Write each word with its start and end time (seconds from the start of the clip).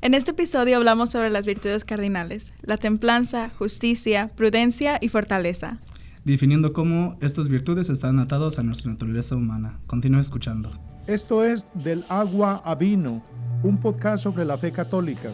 En 0.00 0.14
este 0.14 0.32
episodio 0.32 0.76
hablamos 0.76 1.10
sobre 1.10 1.30
las 1.30 1.44
virtudes 1.44 1.84
cardinales, 1.84 2.52
la 2.62 2.76
templanza, 2.76 3.50
justicia, 3.58 4.30
prudencia 4.36 4.98
y 5.00 5.08
fortaleza. 5.08 5.80
Definiendo 6.24 6.72
cómo 6.72 7.16
estas 7.20 7.48
virtudes 7.48 7.88
están 7.88 8.18
atadas 8.18 8.58
a 8.58 8.62
nuestra 8.62 8.90
naturaleza 8.90 9.36
humana. 9.36 9.78
Continúa 9.86 10.20
escuchando. 10.20 10.72
Esto 11.06 11.44
es 11.44 11.68
Del 11.74 12.04
agua 12.08 12.62
a 12.64 12.74
vino, 12.74 13.24
un 13.62 13.78
podcast 13.78 14.24
sobre 14.24 14.44
la 14.44 14.58
fe 14.58 14.72
católica. 14.72 15.32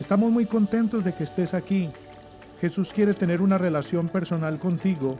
Estamos 0.00 0.30
muy 0.32 0.46
contentos 0.46 1.04
de 1.04 1.14
que 1.14 1.24
estés 1.24 1.54
aquí. 1.54 1.88
Jesús 2.60 2.92
quiere 2.92 3.14
tener 3.14 3.40
una 3.40 3.58
relación 3.58 4.08
personal 4.08 4.58
contigo 4.58 5.16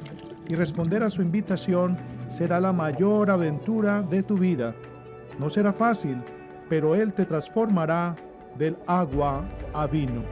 y 0.48 0.56
responder 0.56 1.04
a 1.04 1.10
su 1.10 1.22
invitación 1.22 1.96
será 2.28 2.60
la 2.60 2.72
mayor 2.72 3.30
aventura 3.30 4.02
de 4.02 4.22
tu 4.22 4.36
vida. 4.36 4.74
No 5.38 5.48
será 5.48 5.72
fácil, 5.72 6.18
pero 6.68 6.94
Él 6.94 7.12
te 7.12 7.24
transformará 7.24 8.16
del 8.58 8.76
agua 8.86 9.48
a 9.72 9.86
vino. 9.86 10.24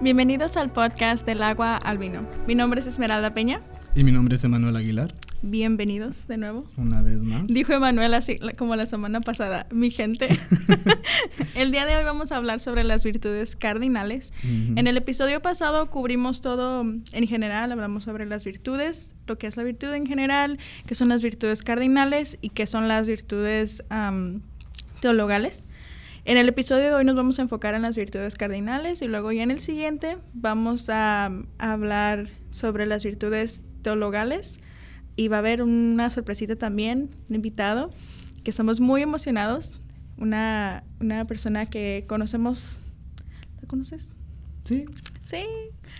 Bienvenidos 0.00 0.56
al 0.56 0.70
podcast 0.70 1.26
del 1.26 1.42
agua 1.42 1.76
al 1.76 1.98
vino. 1.98 2.20
Mi 2.46 2.54
nombre 2.54 2.80
es 2.80 2.86
Esmeralda 2.86 3.32
Peña. 3.32 3.62
Y 3.94 4.04
mi 4.04 4.12
nombre 4.12 4.36
es 4.36 4.44
Emanuel 4.44 4.76
Aguilar. 4.76 5.12
Bienvenidos 5.42 6.26
de 6.26 6.36
nuevo. 6.36 6.66
Una 6.76 7.00
vez 7.00 7.22
más. 7.22 7.46
Dijo 7.46 7.72
Emanuel 7.72 8.12
así 8.14 8.38
como 8.56 8.74
la 8.74 8.86
semana 8.86 9.20
pasada, 9.20 9.68
mi 9.70 9.90
gente. 9.90 10.28
el 11.54 11.70
día 11.70 11.86
de 11.86 11.96
hoy 11.96 12.02
vamos 12.02 12.32
a 12.32 12.36
hablar 12.36 12.58
sobre 12.58 12.82
las 12.82 13.04
virtudes 13.04 13.54
cardinales. 13.54 14.32
En 14.42 14.86
el 14.88 14.96
episodio 14.96 15.40
pasado 15.40 15.90
cubrimos 15.90 16.40
todo 16.40 16.80
en 16.80 17.26
general, 17.28 17.70
hablamos 17.70 18.04
sobre 18.04 18.26
las 18.26 18.44
virtudes, 18.44 19.14
lo 19.28 19.38
que 19.38 19.46
es 19.46 19.56
la 19.56 19.62
virtud 19.62 19.92
en 19.94 20.06
general, 20.06 20.58
qué 20.86 20.96
son 20.96 21.08
las 21.08 21.22
virtudes 21.22 21.62
cardinales 21.62 22.38
y 22.40 22.50
qué 22.50 22.66
son 22.66 22.88
las 22.88 23.06
virtudes 23.06 23.84
teologales. 25.00 25.66
En 26.24 26.36
el 26.36 26.48
episodio 26.48 26.84
de 26.84 26.94
hoy 26.94 27.04
nos 27.04 27.14
vamos 27.16 27.38
a 27.38 27.42
enfocar 27.42 27.74
en 27.74 27.82
las 27.82 27.96
virtudes 27.96 28.34
cardinales 28.34 29.02
y 29.02 29.06
luego 29.06 29.32
ya 29.32 29.44
en 29.44 29.50
el 29.50 29.60
siguiente 29.60 30.18
vamos 30.34 30.90
a, 30.90 31.30
hablar 31.58 32.28
sobre 32.50 32.86
las 32.86 33.04
virtudes 33.04 33.62
teologales 33.82 34.60
y 35.18 35.26
va 35.26 35.36
a 35.36 35.38
haber 35.40 35.62
una 35.62 36.10
sorpresita 36.10 36.54
también, 36.54 37.10
un 37.28 37.34
invitado, 37.34 37.90
que 38.44 38.50
estamos 38.50 38.78
muy 38.78 39.02
emocionados, 39.02 39.80
una, 40.16 40.84
una 41.00 41.26
persona 41.26 41.66
que 41.66 42.04
conocemos, 42.06 42.78
¿la 43.60 43.66
conoces? 43.66 44.14
Sí. 44.62 44.86
Sí, 45.20 45.44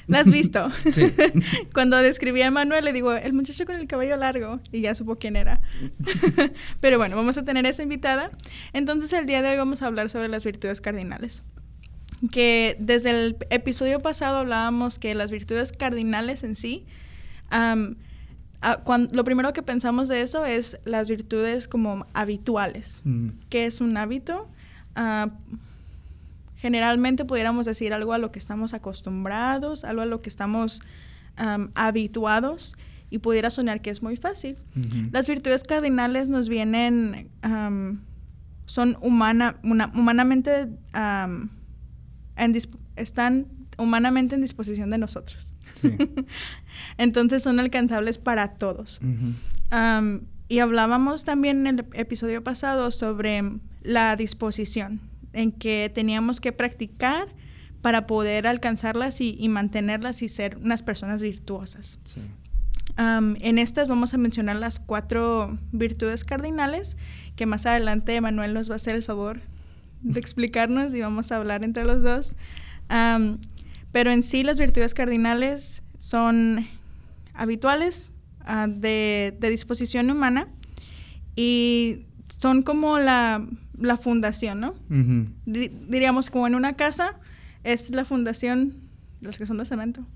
la 0.07 0.21
has 0.21 0.31
visto. 0.31 0.71
sí. 0.91 1.13
Cuando 1.75 1.97
describí 1.97 2.43
a 2.43 2.53
Manuel 2.53 2.85
le 2.85 2.93
digo, 2.93 3.13
el 3.13 3.33
muchacho 3.33 3.67
con 3.67 3.75
el 3.75 3.89
cabello 3.89 4.17
largo, 4.17 4.61
y 4.71 4.83
ya 4.83 4.95
supo 4.95 5.17
quién 5.17 5.35
era. 5.35 5.61
Pero 6.81 6.99
bueno, 6.99 7.17
vamos 7.17 7.37
a 7.39 7.45
tener 7.45 7.67
esa 7.67 7.83
invitada. 7.83 8.31
Entonces 8.73 9.13
el 9.13 9.27
día 9.27 9.43
de 9.43 9.51
hoy 9.51 9.57
vamos 9.57 9.83
a 9.83 9.87
hablar 9.87 10.11
sobre 10.11 10.29
las 10.29 10.45
virtudes 10.45 10.81
cardinales. 10.81 11.43
Que 12.31 12.77
desde 12.79 13.11
el 13.11 13.37
episodio 13.51 14.01
pasado 14.01 14.37
hablábamos 14.37 15.01
que 15.01 15.13
las 15.17 15.33
virtudes 15.33 15.73
cardinales 15.73 16.45
en 16.45 16.55
sí, 16.55 16.87
lo 19.13 19.25
primero 19.25 19.53
que 19.53 19.63
pensamos 19.63 20.09
de 20.09 20.23
eso 20.23 20.45
es 20.45 20.81
las 20.85 21.09
virtudes 21.09 21.69
como 21.69 22.07
habituales. 22.13 23.01
Mm. 23.05 23.29
¿Qué 23.49 23.67
es 23.67 23.81
un 23.81 23.97
hábito? 23.97 24.49
Ah, 24.97 25.31
generalmente 26.57 27.25
pudiéramos 27.25 27.67
decir 27.67 27.93
algo 27.93 28.13
a 28.13 28.19
lo 28.19 28.33
que 28.33 28.41
estamos 28.41 28.75
acostumbrados, 28.75 29.85
algo 29.85 30.03
a 30.03 30.07
lo 30.07 30.23
que 30.23 30.29
estamos 30.29 30.83
habituados 31.77 32.75
y 33.11 33.19
pudiera 33.19 33.51
soñar 33.51 33.81
que 33.81 33.91
es 33.91 34.03
muy 34.03 34.17
fácil. 34.17 34.57
Las 35.13 35.29
virtudes 35.29 35.63
cardinales 35.63 36.29
nos 36.29 36.49
vienen, 36.49 37.31
son 38.67 38.99
humana, 39.01 39.57
humanamente, 39.63 40.69
están 42.97 43.47
humanamente 43.79 44.35
en 44.35 44.43
disposición 44.43 44.91
de 44.91 44.99
nosotros. 44.99 45.55
Entonces 46.99 47.43
son 47.43 47.61
alcanzables 47.61 48.19
para 48.19 48.55
todos. 48.55 49.01
y 50.49 50.59
hablábamos 50.59 51.25
también 51.25 51.67
en 51.67 51.79
el 51.79 51.87
episodio 51.95 52.43
pasado 52.43 52.91
sobre 52.91 53.43
la 53.83 54.17
disposición 54.17 55.01
en 55.33 55.53
que 55.53 55.91
teníamos 55.95 56.41
que 56.41 56.53
practicar 56.53 57.29
para 57.83 58.07
poder 58.07 58.47
alcanzarlas 58.47 59.21
y, 59.21 59.49
mantenerlas 59.49 60.23
y 60.23 60.29
ser 60.29 60.57
unas 60.59 60.83
personas 60.83 61.23
virtuosas. 61.23 61.99
en 62.97 63.59
estas 63.59 63.87
vamos 63.89 64.15
a 64.15 64.19
mencionar 64.19 64.57
las 64.57 64.81
cuatro 64.81 65.59
virtudes 65.73 66.25
cardinales 66.25 66.97
que 67.37 67.47
más 67.47 67.67
adelante 67.67 68.21
Manuel 68.21 68.55
nos 68.55 68.69
va 68.69 68.75
a 68.75 68.77
hacer 68.77 68.97
el 68.97 69.05
favor 69.05 69.41
de 70.03 70.19
explicarnos 70.21 70.95
y 70.95 71.01
vamos 71.01 71.31
a 71.31 71.37
hablar 71.37 71.63
entre 71.65 71.85
los 71.85 72.03
dos. 72.03 72.35
Pero 73.93 74.11
en 74.11 74.23
sí 74.23 74.43
las 74.43 74.59
virtudes 74.59 74.95
cardinales 74.95 75.83
son 75.99 76.67
habituales 77.35 78.13
ah, 78.41 78.67
de, 78.69 79.37
de 79.39 79.51
disposición 79.51 80.11
humana 80.11 80.49
y 81.37 82.07
son 82.29 82.63
como 82.63 82.99
la 82.99 83.47
la 83.81 83.97
fundación, 83.97 84.61
¿no? 84.61 84.75
diríamos 85.47 86.31
como 86.31 86.47
en 86.47 86.55
una 86.55 86.75
casa 86.75 87.17
es 87.65 87.91
la 87.91 88.05
fundación, 88.05 88.77
las 89.21 89.39
que 89.39 89.47
son 89.47 89.59
de 89.59 89.65
cemento. 89.65 90.07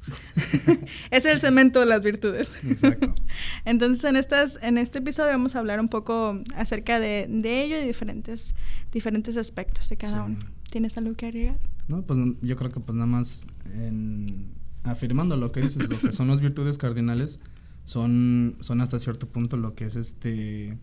es 1.11 1.25
el 1.25 1.41
cemento 1.41 1.81
de 1.81 1.87
las 1.87 2.03
virtudes. 2.03 2.57
Exacto. 2.65 3.15
Entonces 3.65 4.05
en, 4.05 4.17
estas, 4.17 4.59
en 4.63 4.79
este 4.79 4.99
episodio 4.99 5.31
vamos 5.31 5.57
a 5.57 5.59
hablar 5.59 5.81
un 5.81 5.89
poco 5.89 6.41
acerca 6.57 6.99
de, 6.99 7.27
ello 7.43 7.81
y 7.81 7.87
diferentes, 7.87 8.55
diferentes 8.93 9.37
aspectos 9.37 9.89
de 9.89 9.97
cada 9.97 10.25
uno. 10.25 10.39
¿Tienes 10.71 10.97
algo 10.97 11.15
que 11.15 11.27
agregar? 11.27 11.59
No, 11.89 12.03
pues 12.03 12.19
yo 12.41 12.57
creo 12.57 12.71
que 12.71 12.81
pues 12.81 12.95
nada 12.95 13.07
más 13.07 13.47
afirmando 14.85 15.37
lo 15.37 15.53
que 15.53 15.61
dices, 15.61 15.91
lo 15.91 16.01
que 16.01 16.13
son 16.13 16.29
las 16.29 16.41
virtudes 16.41 16.79
cardinales, 16.79 17.41
son, 17.85 18.57
son 18.61 18.81
hasta 18.81 18.99
cierto 18.99 19.29
punto 19.29 19.57
lo 19.57 19.75
que 19.75 19.85
es 19.87 19.97
este 19.97 20.79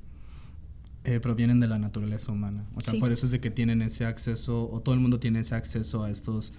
eh, 1.06 1.20
provienen 1.22 1.60
de 1.60 1.68
la 1.68 1.80
naturaleza 1.80 2.32
humana. 2.32 2.66
O 2.76 2.82
sea, 2.82 3.00
por 3.00 3.12
eso 3.12 3.26
es 3.26 3.32
de 3.32 3.40
que 3.40 3.50
tienen 3.50 3.82
ese 3.82 4.06
acceso, 4.06 4.70
o 4.70 4.82
todo 4.82 4.96
el 4.96 5.02
mundo 5.02 5.20
tiene 5.20 5.40
ese 5.40 5.56
acceso 5.56 6.04
a 6.04 6.10
estos 6.10 6.54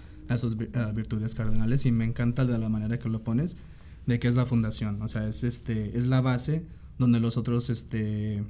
a 0.73 0.91
virtudes 0.91 1.35
cardinales 1.35 1.85
y 1.85 1.91
me 1.91 2.05
encanta 2.05 2.45
de 2.45 2.57
la 2.57 2.69
manera 2.69 2.99
que 2.99 3.09
lo 3.09 3.23
pones 3.23 3.57
de 4.05 4.19
que 4.19 4.27
es 4.27 4.35
la 4.35 4.45
fundación, 4.45 5.01
o 5.01 5.07
sea, 5.07 5.27
es 5.27 5.43
este 5.43 5.97
es 5.97 6.07
la 6.07 6.21
base 6.21 6.65
donde 6.97 7.19
los 7.19 7.37
otros 7.37 7.69
este 7.69 8.43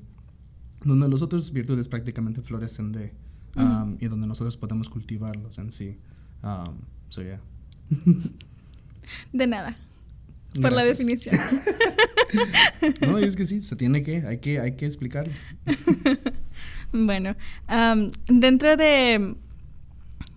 donde 0.84 1.09
los 1.09 1.22
otros 1.22 1.52
virtudes 1.52 1.88
prácticamente 1.88 2.41
florecen 2.41 2.91
de 2.91 3.13
um, 3.56 3.97
y 4.00 4.07
donde 4.07 4.28
nosotros 4.28 4.57
podemos 4.57 4.89
cultivarlos 4.89 5.57
en 5.57 5.72
sí. 5.72 5.97
Um, 6.44 6.78
so 7.09 7.22
yeah. 7.22 7.39
de 9.34 9.47
nada 9.47 9.78
por 10.59 10.73
la 10.73 10.84
definición. 10.84 11.35
no, 13.01 13.17
es 13.17 13.35
que 13.35 13.45
sí, 13.45 13.61
se 13.61 13.75
tiene 13.75 14.03
que, 14.03 14.25
hay 14.25 14.40
que, 14.40 14.59
hay 14.59 14.75
que 14.75 14.85
explicarlo. 14.85 15.34
bueno, 16.91 17.35
dentro 18.28 18.75
de, 18.75 19.35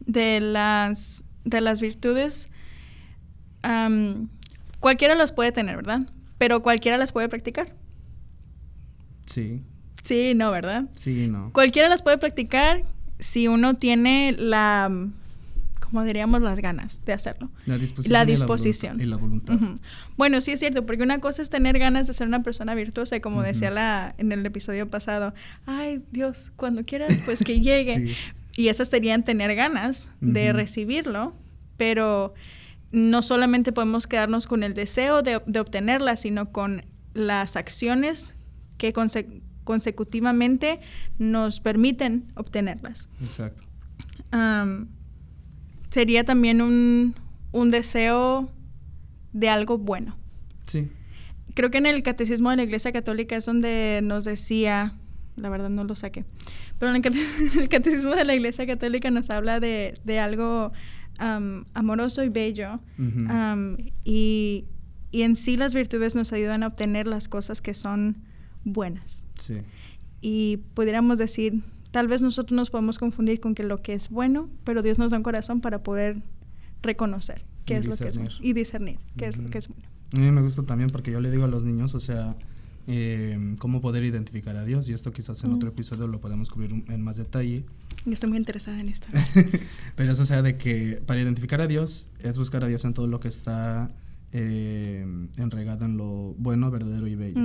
de, 0.07 0.41
las, 0.41 1.25
de 1.45 1.61
las 1.61 1.81
virtudes, 1.81 2.49
cualquiera 4.81 5.15
las 5.15 5.33
puede 5.33 5.53
tener, 5.53 5.77
¿verdad? 5.77 6.09
Pero 6.39 6.63
cualquiera 6.63 6.99
las 6.99 7.13
puede 7.13 7.29
practicar. 7.29 7.75
Sí. 9.27 9.63
Sí, 10.03 10.35
no, 10.35 10.51
¿verdad? 10.51 10.85
Sí, 10.97 11.27
no. 11.29 11.51
Cualquiera 11.53 11.89
las 11.89 12.03
puede 12.03 12.19
practicar 12.19 12.85
si 13.25 13.49
uno 13.49 13.75
tiene 13.75 14.37
la 14.39 14.91
como 15.81 16.03
diríamos, 16.03 16.43
las 16.43 16.59
ganas 16.59 17.05
de 17.05 17.13
hacerlo. 17.13 17.51
La 17.67 17.79
disposición. 17.79 18.13
La 18.13 18.25
disposición. 18.25 19.01
Y 19.01 19.05
la 19.05 19.17
voluntad. 19.17 19.55
Bueno, 20.17 20.41
sí 20.41 20.51
es 20.51 20.59
cierto, 20.59 20.85
porque 20.85 21.05
una 21.05 21.21
cosa 21.21 21.41
es 21.41 21.51
tener 21.51 21.79
ganas 21.79 22.09
de 22.09 22.15
ser 22.15 22.27
una 22.27 22.43
persona 22.43 22.75
virtuosa 22.75 23.15
y 23.15 23.21
como 23.21 23.45
decía 23.45 23.71
la, 23.71 24.13
en 24.19 24.33
el 24.33 24.45
episodio 24.45 24.91
pasado, 24.91 25.35
ay 25.67 26.03
Dios, 26.11 26.53
cuando 26.57 26.85
quieras, 26.85 27.17
pues 27.25 27.43
que 27.45 27.61
llegue. 27.61 28.17
Y 28.57 28.69
esas 28.69 28.89
serían 28.89 29.25
tener 29.25 29.53
ganas 29.57 30.13
de 30.21 30.53
recibirlo, 30.53 31.35
pero 31.77 32.35
no 32.93 33.23
solamente 33.23 33.73
podemos 33.73 34.07
quedarnos 34.07 34.47
con 34.47 34.63
el 34.63 34.75
deseo 34.75 35.23
de, 35.23 35.37
obtenerla, 35.37 36.15
sino 36.15 36.53
con 36.53 36.85
las 37.15 37.57
acciones 37.57 38.37
que 38.79 38.93
consecutivamente 39.65 40.81
nos 41.19 41.61
permiten 41.61 42.33
obtenerlas. 42.37 43.09
Exacto 43.23 43.65
sería 45.95 46.25
también 46.25 46.61
un, 46.61 47.15
deseo 47.71 48.51
de 49.33 49.49
algo 49.49 49.79
bueno. 49.79 50.17
Sí. 50.67 50.91
Creo 51.55 51.71
que 51.71 51.79
en 51.79 51.87
el 51.87 52.03
catecismo 52.03 52.51
de 52.51 52.57
la 52.57 52.65
Iglesia 52.65 52.91
Católica 52.91 53.37
es 53.37 53.47
donde 53.47 54.01
nos 54.03 54.25
decía, 54.25 54.95
la 55.37 55.51
verdad 55.51 55.71
no 55.71 55.85
lo 55.85 55.95
saqué, 55.95 56.25
pero 56.81 56.93
en 56.93 56.97
el, 56.97 57.69
catecismo 57.69 58.11
de 58.17 58.25
la 58.25 58.35
Iglesia 58.35 58.67
Católica 58.67 59.09
nos 59.13 59.31
habla 59.31 59.61
de, 59.61 59.95
algo 60.21 60.73
amoroso 61.17 62.25
y 62.25 62.29
bello. 62.29 62.81
y, 64.05 64.65
y 65.13 65.23
en 65.23 65.37
sí 65.37 65.57
las 65.57 65.75
virtudes 65.75 66.17
nos 66.17 66.33
ayudan 66.33 66.65
a 66.65 66.67
obtener 66.67 67.07
las 67.07 67.29
cosas 67.29 67.61
que 67.61 67.73
son 67.73 68.17
buenas. 68.65 69.27
Sí. 69.39 69.59
Y 70.21 70.59
pudiéramos 70.75 71.19
decir, 71.19 71.63
tal 71.91 72.09
vez 72.09 72.23
nosotros 72.23 72.57
nos 72.57 72.71
podemos 72.71 72.99
confundir 72.99 73.41
con 73.41 73.55
que 73.55 73.63
lo 73.63 73.83
que 73.83 73.95
es 73.95 74.09
bueno, 74.09 74.49
pero 74.65 74.83
Dios 74.83 74.99
nos 74.99 75.11
da 75.11 75.19
un 75.19 75.23
corazón 75.23 75.61
para 75.61 75.83
poder 75.83 76.23
reconocer 76.83 77.45
qué 77.65 77.77
es 77.77 77.87
lo 77.87 77.97
que 77.97 78.09
es 78.09 78.19
bueno 78.19 78.35
y 78.41 78.53
discernir 78.53 78.99
qué 79.17 79.27
es 79.27 79.37
lo 79.37 79.49
que 79.49 79.59
es 79.59 79.69
bueno. 79.69 79.83
A 80.13 80.19
mí 80.19 80.31
me 80.31 80.43
gusta 80.43 80.63
también 80.63 80.91
porque 80.91 81.11
yo 81.11 81.21
le 81.21 81.31
digo 81.31 81.45
a 81.45 81.49
los 81.49 81.65
niños, 81.65 81.95
o 81.95 82.01
sea, 82.01 82.37
eh, 82.87 83.57
cómo 83.59 83.81
poder 83.81 84.05
identificar 84.05 84.57
a 84.57 84.65
Dios. 84.65 84.89
Y 84.89 84.93
esto 84.93 85.13
quizás 85.13 85.43
en 85.45 85.53
otro 85.53 85.71
episodio 85.71 86.07
lo 86.07 86.21
podemos 86.21 86.51
cubrir 86.51 86.85
en 86.89 87.01
más 87.03 87.17
detalle. 87.17 87.65
Yo 88.05 88.13
estoy 88.13 88.29
muy 88.29 88.39
interesada 88.39 88.81
en 88.81 88.89
esto. 88.89 89.07
Pero 89.97 90.13
eso 90.13 90.25
sea 90.25 90.43
de 90.43 90.57
que 90.57 91.03
para 91.07 91.21
identificar 91.21 91.61
a 91.61 91.67
Dios 91.67 92.09
es 92.21 92.39
buscar 92.39 92.65
a 92.65 92.69
Dios 92.69 92.85
en 92.85 92.93
todo 92.95 93.07
lo 93.07 93.21
que 93.21 93.29
está 93.29 93.91
eh, 94.33 95.07
enregado 95.37 95.85
en 95.85 95.97
lo 95.97 96.35
bueno, 96.39 96.71
verdadero 96.71 97.07
y 97.07 97.15
bello. 97.15 97.41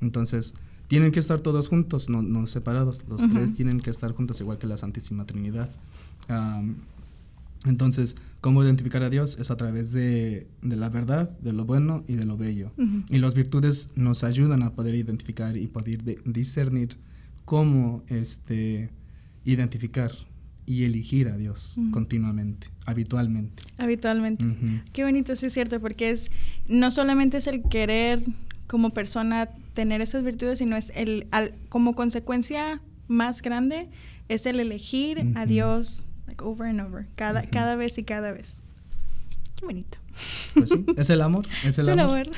Entonces, 0.00 0.54
tienen 0.88 1.12
que 1.12 1.20
estar 1.20 1.40
todos 1.40 1.68
juntos, 1.68 2.10
no, 2.10 2.22
no 2.22 2.46
separados. 2.46 3.04
Los 3.08 3.20
tres 3.30 3.52
tienen 3.52 3.80
que 3.80 3.90
estar 3.90 4.12
juntos, 4.12 4.40
igual 4.40 4.58
que 4.58 4.66
la 4.66 4.76
Santísima 4.76 5.24
Trinidad. 5.24 5.70
Entonces, 7.64 8.16
¿cómo 8.40 8.64
identificar 8.64 9.02
a 9.02 9.10
Dios? 9.10 9.36
Es 9.38 9.50
a 9.50 9.56
través 9.56 9.92
de, 9.92 10.46
la 10.62 10.88
verdad, 10.88 11.30
de 11.40 11.52
lo 11.52 11.64
bueno 11.64 12.04
y 12.08 12.14
de 12.14 12.24
lo 12.24 12.36
bello. 12.36 12.72
Y 13.08 13.18
las 13.18 13.34
virtudes 13.34 13.90
nos 13.94 14.24
ayudan 14.24 14.62
a 14.62 14.72
poder 14.72 14.94
identificar 14.94 15.56
y 15.56 15.68
poder 15.68 16.02
discernir 16.24 16.96
cómo 17.44 18.02
este, 18.08 18.90
identificar 19.44 20.12
y 20.66 20.84
elegir 20.84 21.28
a 21.28 21.36
Dios 21.36 21.76
continuamente, 21.90 22.68
habitualmente. 22.86 23.62
Habitualmente. 23.76 24.44
Qué 24.92 25.04
bonito, 25.04 25.36
sí 25.36 25.46
es 25.46 25.52
cierto, 25.52 25.80
porque 25.80 26.10
es 26.10 26.30
no 26.68 26.90
solamente 26.90 27.38
es 27.38 27.46
el 27.46 27.62
querer 27.62 28.22
como 28.70 28.90
persona 28.90 29.48
tener 29.74 30.00
esas 30.00 30.22
virtudes, 30.22 30.58
sino 30.58 30.76
es 30.76 30.92
el 30.94 31.26
como 31.68 31.96
consecuencia 31.96 32.80
más 33.08 33.42
grande 33.42 33.88
es 34.28 34.46
el 34.46 34.60
elegir 34.60 35.32
a 35.34 35.44
Dios 35.44 36.04
over 36.38 36.68
and 36.68 36.80
over, 36.80 37.08
cada, 37.16 37.42
cada 37.42 37.74
vez 37.74 37.98
y 37.98 38.04
cada 38.04 38.30
vez. 38.30 38.62
Qué 39.56 39.66
bonito. 39.66 39.98
Pues 40.54 40.70
sí, 40.70 40.86
es 40.96 41.10
el 41.10 41.20
amor, 41.20 41.48
es 41.64 41.78
el 41.80 41.88
amor. 41.88 42.30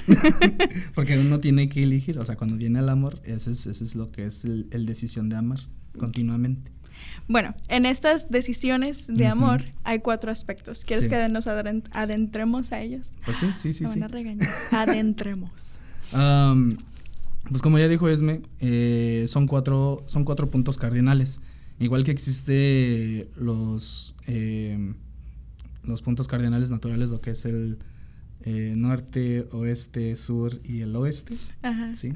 Porque 0.95 1.19
uno 1.19 1.39
tiene 1.39 1.69
que 1.69 1.83
elegir, 1.83 2.19
o 2.19 2.25
sea, 2.25 2.37
cuando 2.37 2.57
viene 2.57 2.79
el 2.79 2.89
amor, 2.89 3.21
ese 3.25 3.51
es, 3.51 3.67
es 3.67 3.95
lo 3.95 4.11
que 4.11 4.25
es 4.25 4.47
el, 4.47 4.87
decisión 4.87 5.29
de 5.29 5.37
amar 5.37 5.61
continuamente. 5.99 6.73
Bueno, 7.29 7.55
en 7.69 7.85
estas 7.85 8.31
decisiones 8.31 9.07
de 9.07 9.27
amor 9.27 9.65
hay 9.85 9.99
cuatro 9.99 10.33
aspectos. 10.33 10.83
¿Quieres 10.87 11.11
que 11.11 11.29
nos 11.29 11.47
adentremos 11.47 12.73
a 12.73 12.81
ellos? 12.81 13.17
Pues 13.27 13.37
sí, 13.37 13.51
sí, 13.55 13.75
sí. 13.75 13.87
sí. 13.87 14.01
Adentremos. 14.71 15.79
Pues 16.13 17.63
como 17.63 17.79
ya 17.79 17.89
dijo 17.89 18.09
Esme, 18.09 18.43
eh, 18.61 19.25
son, 19.29 19.47
cuatro, 19.47 20.05
son 20.07 20.25
cuatro 20.25 20.51
puntos 20.51 20.79
cardinales. 20.79 21.41
Igual 21.79 22.05
que 22.05 22.11
existe 22.11 23.29
los, 23.37 24.15
eh, 24.27 24.95
los 25.83 26.03
puntos 26.03 26.29
cardinales 26.29 26.71
naturales, 26.71 27.11
lo 27.11 27.21
que 27.21 27.31
es 27.31 27.45
el 27.45 27.79
eh, 28.45 28.75
norte, 28.77 29.49
oeste, 29.53 30.15
sur 30.17 30.61
y 30.65 30.81
el 30.81 30.95
oeste. 30.95 31.37
Ajá. 31.63 31.95
Sí, 31.95 32.13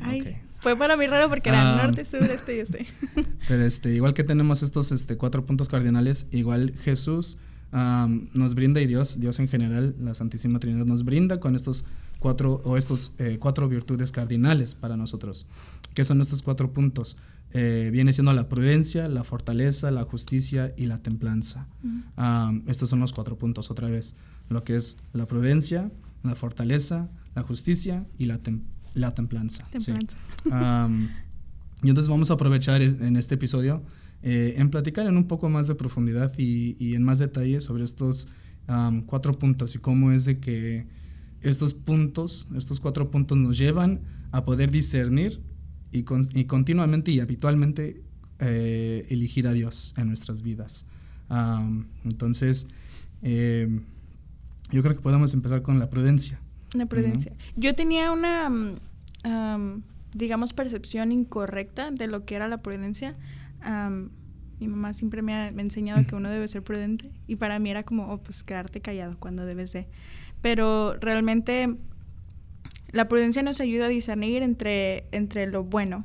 Fue 0.60 0.76
para 0.76 0.96
mí 0.96 1.06
raro 1.06 1.28
porque 1.28 1.48
era 1.48 1.74
ah. 1.74 1.82
norte, 1.82 2.04
sur, 2.04 2.22
este 2.22 2.56
y 2.56 2.60
este. 2.60 2.86
Pero 3.48 3.64
este, 3.64 3.92
igual 3.94 4.14
que 4.14 4.24
tenemos 4.24 4.62
estos 4.62 4.92
este, 4.92 5.16
cuatro 5.16 5.44
puntos 5.44 5.68
cardinales, 5.68 6.26
igual 6.30 6.74
Jesús 6.82 7.38
nos 7.72 8.54
brinda 8.54 8.80
y 8.80 8.86
Dios, 8.86 9.20
Dios 9.20 9.38
en 9.38 9.48
general, 9.48 9.94
la 10.00 10.14
Santísima 10.14 10.58
Trinidad, 10.60 10.86
nos 10.86 11.04
brinda 11.04 11.40
con 11.40 11.54
estos 11.54 11.84
cuatro 12.26 12.60
o 12.64 12.76
estos 12.76 13.12
eh, 13.18 13.36
cuatro 13.38 13.68
virtudes 13.68 14.10
cardinales 14.10 14.74
para 14.74 14.96
nosotros. 14.96 15.46
¿Qué 15.94 16.04
son 16.04 16.20
estos 16.20 16.42
cuatro 16.42 16.72
puntos? 16.72 17.16
Eh, 17.52 17.90
viene 17.92 18.12
siendo 18.12 18.32
la 18.32 18.48
prudencia, 18.48 19.08
la 19.08 19.22
fortaleza, 19.22 19.92
la 19.92 20.02
justicia 20.02 20.74
y 20.76 20.86
la 20.86 21.00
templanza. 21.00 21.68
estos 22.66 22.88
son 22.88 22.98
los 22.98 23.12
cuatro 23.12 23.38
puntos 23.38 23.70
otra 23.70 23.88
vez. 23.88 24.16
Lo 24.48 24.64
que 24.64 24.74
es 24.74 24.96
la 25.12 25.26
prudencia, 25.26 25.92
la 26.24 26.34
fortaleza, 26.34 27.08
la 27.36 27.42
justicia 27.42 28.08
y 28.18 28.26
la, 28.26 28.40
la 28.94 29.14
templanza. 29.14 29.68
y 31.82 31.88
entonces 31.88 32.08
vamos 32.08 32.32
a 32.32 32.34
aprovechar 32.34 32.82
en 32.82 33.16
este 33.16 33.36
episodio 33.36 33.84
eh, 34.24 34.54
en 34.56 34.70
platicar 34.70 35.06
en 35.06 35.16
un 35.16 35.28
poco 35.28 35.48
más 35.48 35.68
de 35.68 35.76
profundidad 35.76 36.32
y, 36.36 36.96
en 36.96 37.04
más 37.04 37.20
detalle 37.20 37.60
sobre 37.60 37.84
estos 37.84 38.26
cuatro 39.06 39.38
puntos 39.38 39.76
y 39.76 39.78
cómo 39.78 40.10
es 40.10 40.24
de 40.24 40.40
que 40.40 40.88
estos 41.42 41.74
puntos, 41.74 42.48
estos 42.56 42.80
cuatro 42.80 43.10
puntos 43.10 43.38
nos 43.38 43.58
llevan 43.58 44.00
a 44.32 44.44
poder 44.44 44.70
discernir 44.70 45.40
y, 45.92 46.02
continuamente 46.02 47.10
y 47.10 47.20
habitualmente 47.20 48.02
eh, 48.38 49.06
elegir 49.08 49.46
a 49.46 49.52
Dios 49.52 49.94
en 49.96 50.08
nuestras 50.08 50.42
vidas. 50.42 50.86
entonces, 52.04 52.68
em, 53.22 53.82
yo 54.70 54.82
creo 54.82 54.94
que 54.94 55.00
podemos 55.00 55.32
empezar 55.34 55.62
con 55.62 55.78
la 55.78 55.88
prudencia. 55.88 56.40
La 56.74 56.86
prudencia. 56.86 57.32
Yo 57.56 57.74
tenía 57.74 58.12
una, 58.12 58.50
digamos, 60.12 60.52
percepción 60.52 61.12
incorrecta 61.12 61.90
de 61.90 62.08
lo 62.08 62.24
que 62.24 62.34
era 62.34 62.48
la 62.48 62.58
prudencia. 62.58 63.16
mi 64.58 64.68
mamá 64.68 64.92
siempre 64.92 65.22
me 65.22 65.34
ha, 65.34 65.48
enseñado 65.48 66.06
que 66.06 66.14
uno 66.16 66.30
debe 66.30 66.48
ser 66.48 66.62
prudente 66.62 67.10
y 67.26 67.36
para 67.36 67.58
mí 67.58 67.70
era 67.70 67.84
como, 67.84 68.12
oh, 68.12 68.18
pues 68.18 68.42
quedarte 68.42 68.80
callado 68.80 69.16
cuando 69.18 69.46
debes 69.46 69.72
de. 69.72 69.86
Pero 70.46 70.94
realmente 71.00 71.74
la 72.92 73.08
prudencia 73.08 73.42
nos 73.42 73.60
ayuda 73.60 73.86
a 73.86 73.88
discernir 73.88 74.44
entre, 74.44 75.08
entre 75.10 75.48
lo 75.48 75.64
bueno 75.64 76.04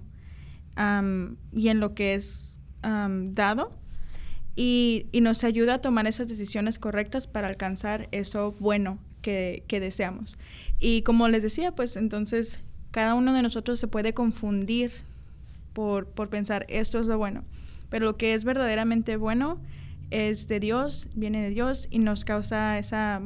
y 1.53 1.67
en 1.67 1.79
lo 1.79 1.93
que 1.93 2.15
es 2.15 2.59
dado 2.81 3.77
y, 4.55 5.05
nos 5.21 5.43
ayuda 5.43 5.75
a 5.75 5.81
tomar 5.81 6.07
esas 6.07 6.27
decisiones 6.27 6.79
correctas 6.79 7.27
para 7.27 7.49
alcanzar 7.49 8.09
eso 8.11 8.55
bueno 8.59 8.97
que, 9.21 9.63
deseamos. 9.69 10.39
Y 10.79 11.03
como 11.03 11.27
les 11.27 11.43
decía, 11.43 11.73
pues 11.75 11.95
entonces 11.95 12.61
cada 12.89 13.13
uno 13.13 13.35
de 13.35 13.43
nosotros 13.43 13.79
se 13.79 13.87
puede 13.87 14.15
confundir 14.15 14.91
por, 15.73 16.07
por 16.07 16.29
pensar 16.29 16.65
esto 16.67 16.99
es 16.99 17.05
lo 17.05 17.19
bueno, 17.19 17.43
pero 17.91 18.05
lo 18.05 18.17
que 18.17 18.33
es 18.33 18.43
verdaderamente 18.43 19.17
bueno 19.17 19.61
es 20.09 20.47
de 20.47 20.59
Dios, 20.59 21.09
viene 21.13 21.43
de 21.43 21.51
Dios 21.51 21.87
y 21.91 21.99
nos 21.99 22.25
causa 22.25 22.79
esa 22.79 23.21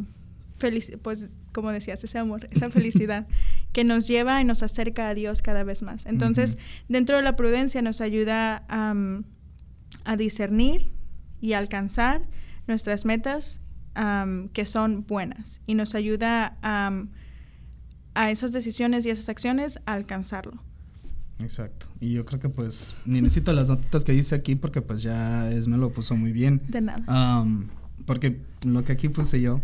felicidad, 0.57 0.99
pues 0.99 1.29
como 1.51 1.71
decías, 1.71 2.03
ese 2.03 2.17
amor, 2.17 2.47
esa 2.51 2.69
felicidad 2.69 3.27
que 3.71 3.83
nos 3.83 4.07
lleva 4.07 4.41
y 4.41 4.43
nos 4.43 4.63
acerca 4.63 5.09
a 5.09 5.13
Dios 5.13 5.41
cada 5.41 5.63
vez 5.63 5.81
más. 5.81 6.05
Entonces, 6.05 6.57
dentro 6.89 7.15
de 7.15 7.21
la 7.21 7.35
prudencia 7.35 7.81
nos 7.81 8.01
ayuda 8.01 8.63
a 8.67 10.17
discernir 10.17 10.91
y 11.41 11.53
alcanzar 11.53 12.21
nuestras 12.67 13.05
metas 13.05 13.61
que 14.53 14.65
son 14.65 15.05
buenas 15.07 15.61
y 15.65 15.75
nos 15.75 15.95
ayuda 15.95 16.57
a 16.61 18.31
esas 18.31 18.51
decisiones 18.51 19.05
y 19.05 19.09
esas 19.09 19.29
acciones 19.29 19.79
a 19.85 19.93
alcanzarlo. 19.93 20.61
Exacto. 21.39 21.87
Y 21.99 22.13
yo 22.13 22.25
creo 22.25 22.39
que 22.39 22.49
pues 22.49 22.95
ni 23.05 23.21
necesito 23.21 23.51
las 23.51 23.67
notitas 23.67 24.05
que 24.05 24.13
dice 24.13 24.35
aquí 24.35 24.55
porque 24.55 24.81
pues 24.81 25.03
ya 25.03 25.49
es, 25.51 25.67
me 25.67 25.77
lo 25.77 25.91
puso 25.91 26.15
muy 26.15 26.31
bien. 26.31 26.61
De 26.67 26.81
nada. 26.81 27.45
porque 28.05 28.41
lo 28.63 28.83
que 28.83 28.93
aquí 28.93 29.09
puse 29.09 29.41
yo 29.41 29.61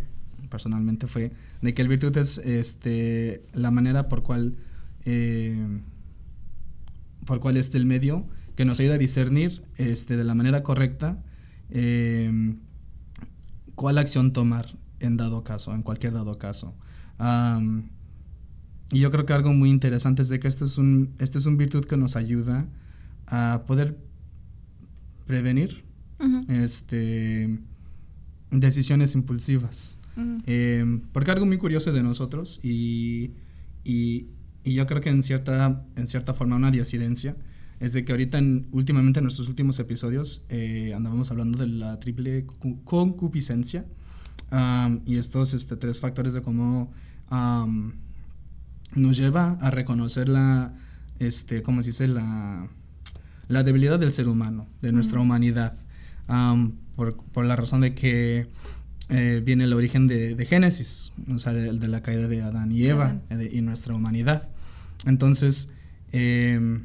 personalmente 0.52 1.08
fue 1.08 1.32
de 1.64 1.74
que 1.74 1.82
el 1.82 1.88
virtud 1.88 2.16
es 2.18 2.38
este, 2.38 3.44
la 3.54 3.72
manera 3.72 4.08
por 4.08 4.22
cual, 4.22 4.58
eh, 5.06 5.82
por 7.26 7.40
cual 7.40 7.58
este 7.58 7.80
el 7.80 7.88
medio 7.88 8.28
que 8.56 8.66
nos 8.66 8.80
ayuda 8.80 8.96
a 8.96 8.98
discernir 9.00 9.64
este, 9.78 10.18
de 10.18 10.24
la 10.24 10.36
manera 10.36 10.62
correcta 10.62 11.24
eh, 11.72 12.56
cuál 13.74 13.98
acción 13.98 14.34
tomar 14.34 14.78
en 15.00 15.18
dado 15.18 15.44
caso, 15.44 15.74
en 15.74 15.82
cualquier 15.82 16.14
dado 16.14 16.38
caso. 16.38 16.76
y 18.92 19.00
yo 19.00 19.10
creo 19.10 19.26
que 19.26 19.34
algo 19.34 19.54
muy 19.54 19.72
interesante 19.72 20.22
es 20.22 20.30
de 20.30 20.40
que 20.40 20.48
este 20.48 20.66
es 20.66 20.78
un, 20.78 21.16
este 21.18 21.40
es 21.40 21.48
un 21.48 21.58
virtud 21.58 21.86
que 21.86 21.98
nos 21.98 22.16
ayuda 22.16 22.68
a 23.26 23.64
poder 23.66 23.98
prevenir 25.26 25.84
este, 26.50 27.58
decisiones 28.52 29.16
impulsivas. 29.16 29.98
Em, 30.18 31.02
porque 31.14 31.32
algo 31.32 31.46
muy 31.46 31.58
curioso 31.58 31.92
de 31.94 32.04
nosotros 32.04 32.60
y, 32.64 33.32
y, 33.84 34.28
yo 34.64 34.86
creo 34.86 35.02
que 35.02 35.10
en 35.10 35.24
cierta, 35.24 35.86
en 35.96 36.08
cierta 36.08 36.34
forma 36.34 36.56
una 36.56 36.70
diosidencia 36.70 37.36
es 37.80 37.94
de 37.94 38.06
que 38.06 38.12
ahorita 38.12 38.38
en, 38.38 38.68
últimamente 38.72 39.20
en 39.20 39.24
nuestros 39.24 39.50
últimos 39.50 39.80
episodios 39.80 40.44
eh, 40.50 40.94
andábamos 40.96 41.32
hablando 41.32 41.58
de 41.58 41.68
la 41.68 42.00
triple 42.00 42.46
concupiscencia 42.84 43.86
y 45.06 45.16
estos 45.16 45.54
este, 45.54 45.78
tres 45.78 46.02
factores 46.02 46.34
de 46.34 46.42
cómo 46.42 46.92
nos 48.94 49.18
lleva 49.18 49.58
a 49.62 49.72
reconocer 49.72 50.28
la, 50.28 50.74
este, 51.20 51.64
¿cómo 51.64 51.82
se 51.82 51.90
dice? 51.90 52.08
La, 52.08 52.68
la 53.48 53.64
debilidad 53.64 54.00
del 54.00 54.12
ser 54.12 54.28
humano, 54.28 54.68
de 54.82 54.92
nuestra 54.92 55.20
humanidad, 55.22 55.78
por, 56.96 57.16
por, 57.16 57.46
la 57.46 57.56
razón 57.56 57.82
de 57.82 57.96
que 57.96 58.48
eh, 59.12 59.42
viene 59.44 59.66
el 59.66 59.74
origen 59.74 60.08
de, 60.08 60.46
Génesis, 60.50 61.12
o 61.30 61.38
sea, 61.38 61.52
de, 61.52 61.88
la 61.88 62.02
caída 62.02 62.30
de 62.30 62.42
Adán 62.42 62.72
y 62.72 62.86
Eva 62.86 63.20
y 63.52 63.62
nuestra 63.62 63.94
humanidad. 63.94 64.48
Entonces, 65.06 65.70
em, 66.14 66.84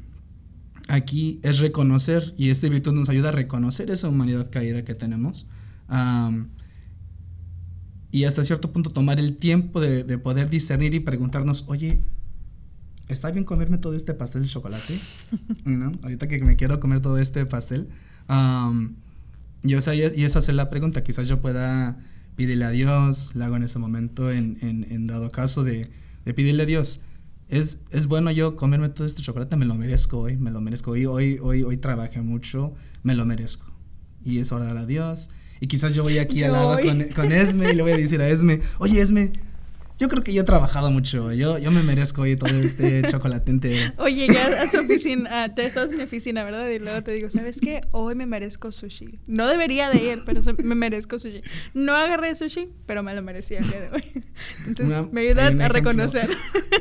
aquí 0.89 1.39
es 1.45 1.61
reconocer, 1.61 2.35
y 2.37 2.51
este 2.51 2.69
virtud 2.69 2.95
nos 2.95 3.09
ayuda 3.09 3.29
a 3.29 3.33
reconocer 3.33 3.91
esa 3.91 4.09
humanidad 4.09 4.51
caída 4.51 4.85
que 4.85 4.95
tenemos. 4.95 5.47
y 8.11 8.25
hasta 8.25 8.45
cierto 8.45 8.73
punto 8.73 8.91
tomar 8.91 9.21
el 9.21 9.37
tiempo 9.37 9.81
de, 9.81 10.19
poder 10.19 10.51
discernir 10.51 10.95
y 10.95 11.01
preguntarnos, 11.01 11.65
oye, 11.69 12.01
¿está 13.07 13.31
bien 13.31 13.45
comerme 13.45 13.79
todo 13.79 13.95
este 13.95 14.15
pastel 14.15 14.43
de 14.43 14.49
chocolate? 14.49 14.99
¿No? 15.65 15.93
Ahorita 16.03 16.27
que 16.27 16.43
me 16.43 16.57
quiero 16.57 16.81
comer 16.81 17.01
todo 17.01 17.19
este 17.19 17.47
pastel. 17.47 17.89
y, 19.63 19.75
o 19.75 19.81
sea, 19.81 19.95
y, 19.95 20.25
esa 20.25 20.41
es 20.41 20.49
la 20.49 20.71
pregunta. 20.71 21.05
Quizás 21.05 21.29
yo 21.29 21.41
pueda 21.41 21.99
pedirle 22.37 22.65
a 22.67 22.71
Dios, 22.71 23.33
la 23.35 23.47
hago 23.47 23.57
en 23.57 23.63
ese 23.65 23.79
momento, 23.79 24.31
en, 24.31 24.59
en, 24.61 25.07
dado 25.07 25.31
caso 25.31 25.65
de, 25.65 25.91
de 26.25 26.35
pedirle 26.35 26.65
a 26.65 26.67
Dios, 26.67 27.01
es, 27.49 27.81
es 27.91 28.07
bueno 28.07 28.31
yo 28.31 28.57
comerme 28.57 28.89
todo 28.89 29.07
este 29.07 29.23
chocolate, 29.23 29.57
me 29.57 29.65
lo 29.65 29.75
merezco 29.75 30.19
hoy, 30.19 30.37
me 30.37 30.51
lo 30.51 30.61
merezco 30.61 30.93
hoy, 30.93 31.07
hoy, 31.07 31.39
hoy, 31.41 31.63
hoy 31.63 31.77
trabajé 31.77 32.21
mucho, 32.21 32.75
me 33.03 33.15
lo 33.15 33.25
merezco. 33.25 33.67
Y 34.25 34.39
es 34.39 34.51
orar 34.53 34.77
a 34.77 34.87
Dios. 34.87 35.31
Y 35.61 35.69
quizás 35.69 35.95
yo 35.95 36.03
voy 36.03 36.19
aquí 36.19 36.43
al 36.43 36.53
lado 36.53 36.79
con, 36.83 37.05
con, 37.15 37.33
Esme 37.33 37.73
y 37.73 37.75
le 37.75 37.83
voy 37.83 37.93
a 37.93 37.97
decir 37.97 38.21
a 38.21 38.29
Esme, 38.29 38.61
oye 38.79 39.01
Esme, 39.01 39.33
yo 39.99 40.09
creo 40.09 40.23
que 40.23 40.33
yo 40.35 40.43
he 40.43 40.45
trabajado 40.45 40.91
mucho. 40.91 41.33
Yo, 41.33 41.59
yo 41.59 41.71
me 41.71 41.83
merezco 41.83 42.23
hoy 42.23 42.37
todo 42.37 42.55
este 42.55 43.03
chocolate 43.11 43.51
entero. 43.51 43.93
Oye, 43.97 44.27
ya 44.29 44.63
a 44.63 44.69
su 44.69 44.79
oficina, 44.79 45.55
te 45.55 45.65
estás 45.65 45.91
en 45.91 45.97
mi 45.97 46.03
oficina, 46.03 46.45
¿verdad? 46.45 46.69
Y 46.69 46.79
luego 46.79 47.03
te 47.03 47.13
digo, 47.13 47.31
¿sabes 47.31 47.59
qué? 47.61 47.81
Hoy 47.93 48.15
me 48.15 48.27
merezco 48.27 48.71
sushi. 48.71 49.19
No 49.27 49.47
debería 49.47 49.89
de 49.89 50.13
ir, 50.13 50.19
pero 50.27 50.43
me 50.65 50.75
merezco 50.75 51.19
sushi. 51.19 51.41
No 51.73 51.95
agarré 51.95 52.35
sushi, 52.35 52.69
pero 52.85 53.03
me 53.03 53.15
lo 53.15 53.23
merecía 53.23 53.61
el 53.61 53.69
día 53.69 53.81
de 53.81 53.89
hoy. 53.89 54.25
Entonces, 54.67 55.13
me 55.13 55.23
ayuda 55.23 55.47
a 55.47 55.69
reconocer. 55.69 56.29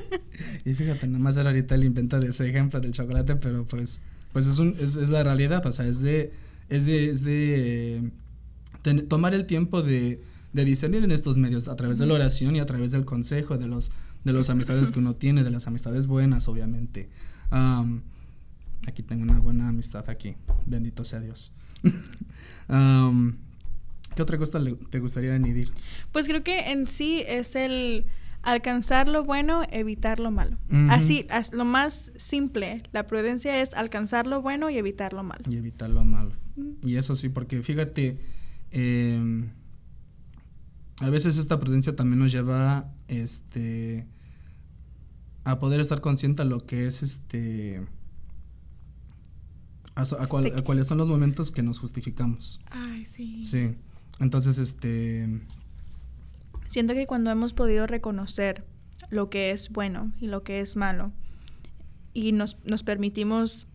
y 0.65 0.73
fíjate, 0.73 1.07
nada 1.07 1.19
más 1.19 1.37
era 1.37 1.49
ahorita 1.49 1.75
el 1.75 1.85
invento 1.85 2.19
de 2.19 2.29
ese 2.29 2.49
ejemplo 2.49 2.81
del 2.81 2.91
chocolate, 2.91 3.37
pero 3.37 3.65
pues, 3.65 4.01
pues 4.33 4.45
es, 4.45 4.59
un, 4.59 4.75
es, 4.79 4.97
es 4.97 5.09
la 5.09 5.23
realidad. 5.23 5.65
O 5.65 5.71
sea, 5.71 5.85
es 5.87 6.01
de, 6.01 6.33
es 6.67 6.85
de, 6.85 7.09
es 7.09 7.23
de 7.23 8.11
tomar 9.07 9.33
el 9.33 9.45
tiempo 9.45 9.81
de 9.81 10.19
de 10.55 10.63
discernir 10.63 11.03
en 11.03 11.11
estos 11.11 11.37
medios 11.37 11.67
a 11.67 11.75
través 11.75 11.97
de 11.97 12.05
la 12.05 12.13
oración 12.13 12.55
y 12.55 12.61
a 12.61 12.65
través 12.65 12.91
del 12.91 13.03
consejo, 13.03 13.57
de 13.57 13.67
los 13.67 13.91
de 14.23 14.31
las 14.31 14.49
amistades 14.49 14.93
que 14.93 14.99
uno 14.99 15.13
tiene, 15.13 15.43
de 15.43 15.51
las 15.51 15.67
amistades 15.67 16.07
buenas, 16.07 16.47
obviamente. 16.47 17.09
aquí 18.87 19.03
tengo 19.03 19.23
una 19.23 19.39
buena 19.39 19.67
amistad 19.67 20.09
aquí, 20.09 20.35
bendito 20.65 21.03
sea 21.03 21.19
Dios. 21.19 21.51
¿Qué 24.15 24.21
otra 24.21 24.37
cosa 24.37 24.61
te 24.89 24.99
gustaría 24.99 25.35
añadir? 25.35 25.71
Pues 26.13 26.25
creo 26.25 26.41
que 26.41 26.71
en 26.71 26.87
sí 26.87 27.21
es 27.27 27.57
el 27.57 28.05
alcanzar 28.41 29.09
lo 29.09 29.25
bueno, 29.25 29.63
evitar 29.69 30.21
lo 30.21 30.31
malo. 30.31 30.57
Así, 30.89 31.27
lo 31.51 31.65
más 31.65 32.11
simple, 32.15 32.81
la 32.93 33.07
prudencia 33.07 33.61
es 33.61 33.73
alcanzar 33.73 34.25
lo 34.25 34.41
bueno 34.41 34.69
y 34.69 34.77
evitar 34.77 35.11
lo 35.11 35.23
malo. 35.23 35.43
Y 35.49 35.57
evitar 35.57 35.89
lo 35.89 36.05
malo. 36.05 36.31
Y 36.81 36.95
eso 36.95 37.17
sí, 37.17 37.27
porque 37.27 37.61
fíjate, 37.61 38.17
eh, 38.71 39.49
a 40.99 41.09
veces 41.09 41.37
esta 41.37 41.59
prudencia 41.59 41.95
también 41.95 42.19
nos 42.19 42.31
lleva 42.31 42.91
este 43.07 44.07
a 45.43 45.59
poder 45.59 45.79
estar 45.79 46.01
consciente 46.01 46.41
a 46.41 46.45
lo 46.45 46.65
que 46.65 46.87
es 46.87 47.03
este 47.03 47.85
a, 49.95 50.01
a, 50.01 50.27
cuáles 50.63 50.87
son 50.87 50.97
los 50.97 51.07
momentos 51.07 51.51
que 51.51 51.63
nos 51.63 51.79
justificamos. 51.79 52.59
Ay, 52.69 53.05
sí. 53.05 53.45
Sí. 53.45 53.75
Entonces, 54.19 54.57
este 54.57 55.41
siento 56.69 56.93
que 56.93 57.07
cuando 57.07 57.31
hemos 57.31 57.53
podido 57.53 57.87
reconocer 57.87 58.65
lo 59.09 59.29
que 59.29 59.51
es 59.51 59.69
bueno 59.69 60.11
y 60.19 60.27
lo 60.27 60.43
que 60.43 60.59
es 60.59 60.75
malo 60.75 61.13
y 62.13 62.31
nos, 62.31 62.57
nos 62.65 62.83
permitimos 62.83 63.67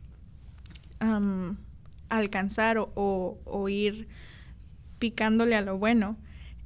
alcanzar 2.10 2.76
o, 2.78 3.38
o 3.44 3.68
ir 3.70 4.08
picándole 4.98 5.56
a 5.56 5.62
lo 5.62 5.78
bueno, 5.78 6.18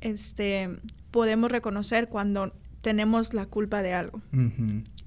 este, 0.04 0.68
podemos 1.10 1.50
reconocer 1.50 2.08
cuando 2.08 2.52
tenemos 2.82 3.34
la 3.34 3.46
culpa 3.46 3.82
de 3.82 3.94
algo. 3.94 4.20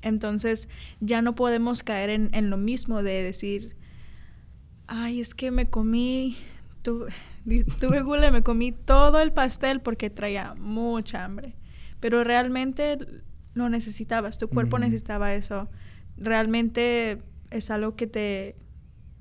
Entonces 0.01 0.67
ya 0.99 1.21
no 1.21 1.35
podemos 1.35 1.83
caer 1.83 2.09
en, 2.09 2.49
lo 2.49 2.57
mismo 2.57 3.03
de 3.03 3.21
decir, 3.23 3.75
ay, 4.87 5.21
es 5.21 5.35
que 5.35 5.51
me 5.51 5.69
comí, 5.69 6.37
tuve, 6.81 7.13
tuve 7.79 8.01
gula, 8.01 8.31
me 8.31 8.41
comí 8.41 8.71
todo 8.71 9.21
el 9.21 9.31
pastel 9.31 9.79
porque 9.79 10.09
traía 10.09 10.55
mucha 10.55 11.23
hambre. 11.23 11.55
Pero 11.99 12.23
realmente 12.23 12.97
lo 13.53 13.69
necesitabas, 13.69 14.39
tu 14.39 14.49
cuerpo 14.49 14.79
necesitaba 14.79 15.35
eso. 15.35 15.69
Realmente 16.17 17.19
es 17.51 17.69
algo 17.69 17.95
que 17.95 18.07
te 18.07 18.55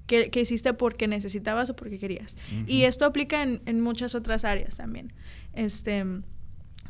que, 0.06 0.40
hiciste 0.40 0.72
porque 0.72 1.08
necesitabas 1.08 1.68
o 1.70 1.76
porque 1.76 1.98
querías. 1.98 2.36
Y 2.66 2.82
esto 2.82 3.04
aplica 3.04 3.42
en, 3.42 3.60
en, 3.66 3.80
muchas 3.80 4.14
otras 4.14 4.44
áreas 4.44 4.76
también. 4.76 5.12
Este, 5.56 6.04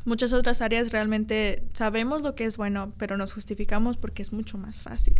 muchas 0.05 0.33
otras 0.33 0.61
áreas 0.61 0.91
realmente 0.91 1.67
sabemos 1.73 2.21
lo 2.21 2.35
que 2.35 2.45
es 2.45 2.57
bueno, 2.57 2.93
pero 2.97 3.17
nos 3.17 3.33
justificamos 3.33 3.97
porque 3.97 4.21
es 4.21 4.31
mucho 4.31 4.57
más 4.57 4.79
fácil. 4.79 5.15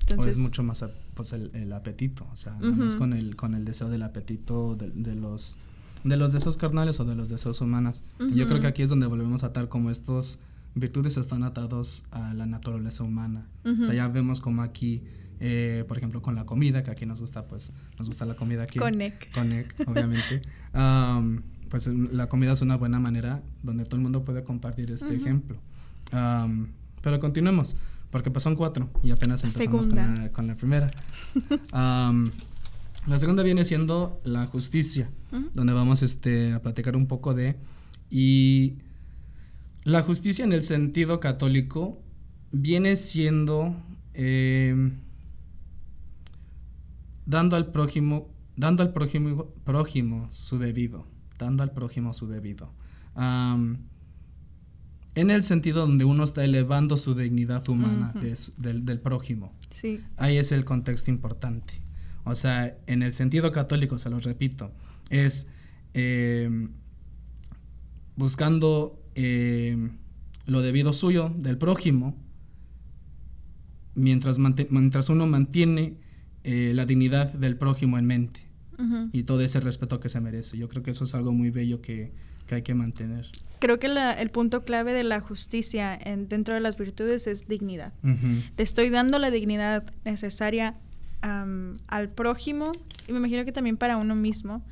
Entonces, 0.00 0.26
o 0.26 0.30
es 0.30 0.38
mucho 0.38 0.62
más 0.62 0.84
pues, 1.14 1.32
el, 1.32 1.72
apetito, 1.72 2.26
o 2.30 2.36
sea, 2.36 2.58
uh 2.60 2.98
con 2.98 3.14
el, 3.14 3.36
con 3.36 3.54
el 3.54 3.64
deseo 3.64 3.88
del 3.88 4.02
apetito 4.02 4.76
de, 4.76 5.14
los 5.14 5.56
de 6.04 6.16
los 6.18 6.32
deseos 6.32 6.58
carnales 6.58 7.00
o 7.00 7.06
de 7.06 7.14
los 7.14 7.30
deseos 7.30 7.62
humanos. 7.62 8.04
Y 8.20 8.34
yo 8.34 8.46
creo 8.46 8.60
que 8.60 8.66
aquí 8.66 8.82
es 8.82 8.90
donde 8.90 9.06
volvemos 9.06 9.44
a 9.44 9.46
atar 9.46 9.68
como 9.68 9.90
estos 9.90 10.40
virtudes 10.74 11.16
están 11.16 11.42
atados 11.42 12.04
a 12.10 12.34
la 12.34 12.44
naturaleza 12.44 13.02
humana. 13.02 13.46
O 13.64 13.86
sea, 13.86 13.94
ya 13.94 14.08
vemos 14.08 14.42
como 14.42 14.62
aquí 14.62 15.02
eh, 15.40 15.84
por 15.88 15.98
ejemplo, 15.98 16.22
con 16.22 16.34
la 16.34 16.46
comida, 16.46 16.82
que 16.82 16.90
aquí 16.90 17.06
nos 17.06 17.20
gusta, 17.20 17.46
pues, 17.46 17.72
nos 17.98 18.06
gusta 18.06 18.24
la 18.24 18.34
comida 18.34 18.62
aquí. 18.64 18.78
Con 18.78 19.00
EC. 19.00 19.30
Con 19.32 19.52
EC, 19.52 19.74
obviamente. 19.86 20.42
pues 21.68 21.86
la 21.86 22.28
comida 22.28 22.52
es 22.52 22.62
una 22.62 22.76
buena 22.76 23.00
manera 23.00 23.42
donde 23.62 23.84
todo 23.84 23.96
el 23.96 24.02
mundo 24.02 24.24
puede 24.24 24.44
compartir 24.44 24.90
este 24.90 25.14
ejemplo. 25.14 25.58
pero 26.10 27.20
continuemos, 27.20 27.76
porque 28.10 28.30
pues 28.30 28.42
son 28.42 28.56
cuatro 28.56 28.88
y 29.02 29.10
apenas 29.10 29.44
empezamos 29.44 29.86
con 29.88 29.96
la, 29.96 30.32
con 30.32 30.46
la, 30.46 30.56
primera. 30.56 30.90
la 31.72 33.18
segunda 33.18 33.42
viene 33.42 33.64
siendo 33.64 34.20
la 34.24 34.46
justicia, 34.46 35.10
donde 35.52 35.72
vamos 35.72 36.02
este, 36.02 36.52
a 36.52 36.62
platicar 36.62 36.96
un 36.96 37.06
poco 37.06 37.34
de... 37.34 37.56
Y 38.10 38.74
la 39.82 40.02
justicia 40.02 40.44
en 40.44 40.52
el 40.52 40.62
sentido 40.62 41.20
católico 41.20 42.00
viene 42.52 42.96
siendo... 42.96 43.74
Eh, 44.14 44.92
dando 47.26 47.56
al 47.56 47.70
prójimo, 47.70 48.28
dando 48.56 48.82
al 48.82 48.92
prójimo, 48.92 49.46
prójimo 49.64 50.28
su 50.30 50.58
debido, 50.58 51.06
dando 51.38 51.62
al 51.62 51.72
prójimo 51.72 52.12
su 52.12 52.26
debido. 52.26 52.72
en 53.16 53.78
el 55.30 55.42
sentido 55.42 55.86
donde 55.86 56.04
uno 56.04 56.24
está 56.24 56.44
elevando 56.44 56.96
su 56.96 57.14
dignidad 57.14 57.68
humana 57.68 58.12
del, 58.56 59.00
prójimo. 59.00 59.52
Sí. 59.72 60.00
Ahí 60.16 60.38
es 60.38 60.52
el 60.52 60.64
contexto 60.64 61.10
importante. 61.10 61.74
O 62.24 62.34
sea, 62.34 62.76
en 62.86 63.02
el 63.02 63.12
sentido 63.12 63.52
católico, 63.52 63.98
se 63.98 64.10
lo 64.10 64.18
repito, 64.18 64.72
es 65.10 65.48
em, 65.92 66.70
buscando 68.16 68.98
em, 69.14 69.98
lo 70.46 70.62
debido 70.62 70.92
suyo 70.92 71.32
del 71.36 71.58
prójimo, 71.58 72.16
mientras, 73.94 74.38
mientras 74.38 75.08
uno 75.10 75.26
mantiene 75.26 75.98
eh, 76.44 76.72
la 76.74 76.86
dignidad 76.86 77.32
del 77.32 77.56
prójimo 77.56 77.98
en 77.98 78.06
mente 78.06 78.43
y 79.12 79.22
todo 79.24 79.40
ese 79.40 79.60
respeto 79.60 80.00
que 80.00 80.08
se 80.08 80.20
merece. 80.20 80.58
Yo 80.58 80.68
creo 80.68 80.82
que 80.82 80.90
eso 80.90 81.04
es 81.04 81.14
algo 81.14 81.32
muy 81.32 81.50
bello 81.50 81.80
que, 81.80 82.12
hay 82.50 82.62
que 82.62 82.74
mantener. 82.74 83.26
Creo 83.58 83.78
que 83.78 83.86
el 83.86 84.30
punto 84.30 84.64
clave 84.64 84.92
de 84.92 85.04
la 85.04 85.20
justicia 85.20 85.98
en, 86.00 86.28
dentro 86.28 86.54
de 86.54 86.60
las 86.60 86.76
virtudes 86.76 87.26
es 87.26 87.48
dignidad. 87.48 87.92
Le 88.02 88.62
estoy 88.62 88.90
dando 88.90 89.18
la 89.18 89.30
dignidad 89.30 89.84
necesaria 90.04 90.76
al 91.22 92.08
prójimo 92.10 92.72
y 93.08 93.12
me 93.12 93.18
imagino 93.18 93.44
que 93.44 93.52
también 93.52 93.76
para 93.76 93.96
uno 93.96 94.14
mismo 94.14 94.62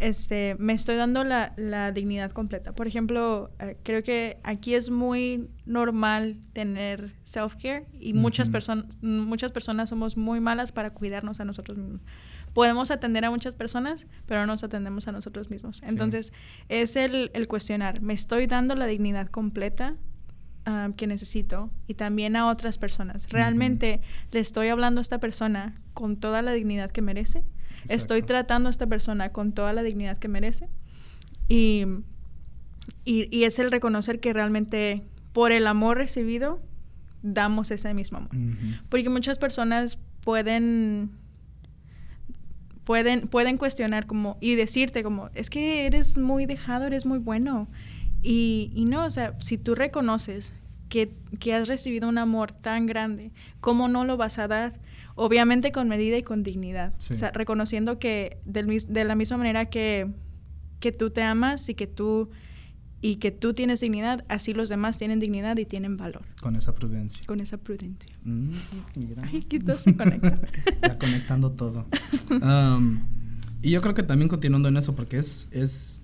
este, 0.00 0.56
me 0.58 0.72
estoy 0.72 0.96
dando 0.96 1.24
la, 1.24 1.92
dignidad 1.92 2.32
completa. 2.32 2.72
Por 2.72 2.86
ejemplo, 2.86 3.50
eh, 3.60 3.76
creo 3.82 4.02
que 4.02 4.38
aquí 4.42 4.74
es 4.74 4.90
muy 4.90 5.48
normal 5.66 6.36
tener 6.52 7.12
self-care 7.22 7.86
y 8.00 8.12
muchas, 8.12 8.50
personas 8.50 9.00
muchas 9.02 9.52
personas 9.52 9.88
somos 9.90 10.16
muy 10.16 10.40
malas 10.40 10.72
para 10.72 10.90
cuidarnos 10.90 11.40
a 11.40 11.44
nosotros 11.44 11.78
mismos. 11.78 12.02
Podemos 12.54 12.90
atender 12.90 13.24
a 13.24 13.30
muchas 13.30 13.54
personas, 13.54 14.06
pero 14.26 14.40
no 14.40 14.46
nos 14.46 14.64
atendemos 14.64 15.06
a 15.08 15.12
nosotros 15.12 15.50
mismos. 15.50 15.82
Entonces, 15.84 16.32
es 16.68 16.96
el, 16.96 17.30
cuestionar, 17.48 18.00
¿me 18.00 18.14
estoy 18.14 18.46
dando 18.46 18.74
la 18.74 18.86
dignidad 18.86 19.28
completa 19.28 19.96
ah, 20.64 20.90
que 20.96 21.06
necesito 21.06 21.70
y 21.86 21.94
también 21.94 22.36
a 22.36 22.46
otras 22.46 22.78
personas. 22.78 23.28
¿Realmente 23.28 24.00
le 24.30 24.40
estoy 24.40 24.68
hablando 24.68 25.00
a 25.00 25.02
esta 25.02 25.18
persona 25.20 25.74
con 25.92 26.16
toda 26.16 26.40
la 26.40 26.52
dignidad 26.52 26.90
que 26.90 27.02
merece? 27.02 27.44
Estoy 27.88 28.22
tratando 28.22 28.68
a 28.68 28.70
esta 28.70 28.86
persona 28.86 29.30
con 29.30 29.52
toda 29.52 29.74
la 29.74 29.82
dignidad 29.82 30.18
que 30.18 30.28
merece. 30.28 30.68
Y 31.48 31.84
y, 33.04 33.44
es 33.44 33.58
el 33.58 33.70
reconocer 33.70 34.20
que 34.20 34.32
realmente 34.32 35.02
por 35.32 35.52
el 35.52 35.66
amor 35.66 35.98
recibido 35.98 36.60
damos 37.22 37.70
ese 37.70 37.92
mismo 37.94 38.18
amor. 38.18 38.30
Porque 38.88 39.08
muchas 39.08 39.38
personas 39.38 39.98
pueden 40.20 41.10
pueden 42.84 43.28
pueden 43.28 43.56
cuestionar 43.56 44.06
como 44.06 44.36
y 44.40 44.54
decirte 44.54 45.02
como 45.02 45.30
es 45.34 45.50
que 45.50 45.86
eres 45.86 46.18
muy 46.18 46.46
dejado, 46.46 46.86
eres 46.86 47.06
muy 47.06 47.18
bueno. 47.18 47.68
Y, 48.22 48.70
y 48.74 48.86
no, 48.86 49.04
o 49.04 49.10
sea, 49.10 49.34
si 49.40 49.58
tú 49.58 49.74
reconoces 49.74 50.54
que, 50.88 51.14
que, 51.40 51.52
has 51.52 51.68
recibido 51.68 52.08
un 52.08 52.16
amor 52.16 52.52
tan 52.52 52.86
grande, 52.86 53.32
¿cómo 53.60 53.88
no 53.88 54.04
lo 54.04 54.16
vas 54.16 54.38
a 54.38 54.48
dar? 54.48 54.80
Obviamente 55.14 55.72
con 55.72 55.88
medida 55.88 56.16
y 56.16 56.22
con 56.22 56.42
dignidad. 56.42 56.94
O 56.96 57.00
sea, 57.00 57.32
reconociendo 57.32 57.98
que 57.98 58.38
de 58.46 59.04
la 59.04 59.14
misma 59.14 59.36
manera 59.36 59.66
que, 59.66 60.08
que 60.80 60.90
tú 60.90 61.10
te 61.10 61.22
amas 61.22 61.68
y 61.68 61.74
que 61.74 61.86
tú 61.86 62.30
y 63.04 63.16
que 63.16 63.30
tú 63.30 63.52
tienes 63.52 63.80
dignidad, 63.80 64.24
así 64.30 64.54
los 64.54 64.70
demás 64.70 64.96
tienen 64.96 65.20
dignidad 65.20 65.58
y 65.58 65.66
tienen 65.66 65.98
valor. 65.98 66.22
Con 66.40 66.56
esa 66.56 66.74
prudencia. 66.74 67.22
Con 67.26 67.38
esa 67.38 67.58
prudencia. 67.58 68.16
Mm, 68.24 68.52
Ay, 69.22 69.42
todo 69.42 69.78
se 69.78 69.94
conecta. 69.94 70.40
ya 70.82 70.98
conectando 70.98 71.52
todo. 71.52 71.84
y 73.60 73.70
yo 73.70 73.82
creo 73.82 73.92
que 73.92 74.04
también 74.04 74.30
continuando 74.30 74.70
en 74.70 74.78
eso, 74.78 74.96
porque 74.96 75.18
es, 75.18 75.48
es, 75.50 76.02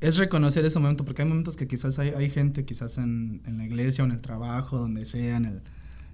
es 0.00 0.16
reconocer 0.16 0.64
ese 0.64 0.78
momento, 0.78 1.04
porque 1.04 1.20
hay 1.20 1.28
momentos 1.28 1.58
que 1.58 1.68
quizás 1.68 1.98
hay, 1.98 2.14
hay 2.16 2.30
gente, 2.30 2.64
quizás 2.64 2.96
en, 2.96 3.42
en, 3.44 3.58
la 3.58 3.66
iglesia 3.66 4.02
o 4.02 4.06
en 4.06 4.14
el 4.14 4.22
trabajo, 4.22 4.78
donde 4.78 5.04
sea, 5.04 5.36
en 5.36 5.44
el... 5.44 5.62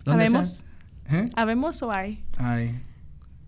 ¿Habemos? 0.05 0.65
¿Eh? 1.09 1.31
¿Habemos 1.37 1.81
o 1.85 1.93
hay? 1.93 2.25
Hay, 2.39 2.81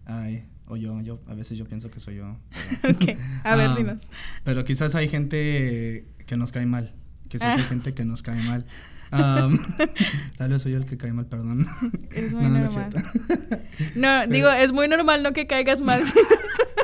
hay 0.06 0.44
o 0.68 0.76
yo, 0.76 1.00
yo, 1.00 1.18
a 1.26 1.34
veces 1.34 1.58
yo 1.58 1.64
pienso 1.64 1.90
que 1.90 1.98
soy 1.98 2.16
yo. 2.16 2.36
ok, 2.88 3.18
a 3.42 3.56
ver, 3.56 3.74
dinos. 3.74 4.08
Pero 4.44 4.64
quizás 4.64 4.94
hay 4.94 5.08
gente 5.08 6.06
que 6.28 6.36
nos 6.36 6.52
cae 6.52 6.66
mal. 6.66 6.92
Quizás 7.26 7.56
hay 7.56 7.62
ah. 7.64 7.68
gente 7.68 7.94
que 7.94 8.04
nos 8.04 8.22
cae 8.22 8.40
mal. 8.42 8.64
tal 9.10 10.50
vez 10.50 10.62
soy 10.62 10.72
yo 10.72 10.78
el 10.78 10.84
que 10.84 10.98
cae 10.98 11.12
mal, 11.12 11.26
perdón. 11.26 11.66
Es 12.12 12.32
muy 12.32 12.44
normal. 12.44 12.90
No, 13.96 14.26
digo, 14.28 14.50
es 14.50 14.72
muy 14.72 14.86
normal 14.86 15.22
no 15.22 15.32
que 15.32 15.46
caigas 15.46 15.80
mal. 15.80 16.02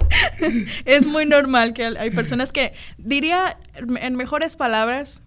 es 0.86 1.06
muy 1.06 1.26
normal 1.26 1.74
que 1.74 1.84
hay 1.84 2.10
personas 2.10 2.50
que, 2.50 2.72
diría 2.98 3.58
en 3.76 4.16
mejores 4.16 4.56
palabras, 4.56 5.22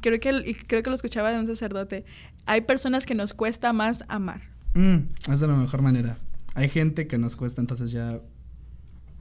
creo 0.00 0.20
que, 0.20 0.56
creo 0.66 0.82
que 0.82 0.90
lo 0.90 0.96
escuchaba 0.96 1.32
de 1.32 1.38
un 1.38 1.46
sacerdote, 1.46 2.04
hay 2.46 2.60
personas 2.60 3.06
que 3.06 3.14
nos 3.14 3.32
cuesta 3.32 3.72
más 3.72 4.04
amar. 4.08 4.42
Mm, 4.74 5.32
es 5.32 5.40
de 5.40 5.46
la 5.46 5.54
mejor 5.54 5.80
manera. 5.80 6.18
Hay 6.54 6.68
gente 6.68 7.06
que 7.06 7.16
nos 7.16 7.36
cuesta 7.36 7.62
entonces 7.62 7.90
ya 7.90 8.20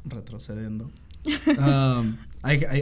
retrocediendo. 0.03 0.91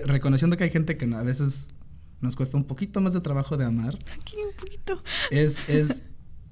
Reconociendo 0.05 0.57
que 0.57 0.63
hay 0.63 0.69
gente 0.69 0.97
que 0.97 1.05
a 1.13 1.23
veces 1.23 1.73
nos 2.21 2.35
cuesta 2.35 2.57
un 2.57 2.65
poquito 2.65 3.01
más 3.01 3.13
de 3.13 3.21
trabajo 3.21 3.57
de 3.57 3.65
amar. 3.65 3.97
Aquí 4.19 4.37
un 4.37 4.55
poquito. 4.55 5.03
Es, 5.31 5.67
es, 5.67 6.03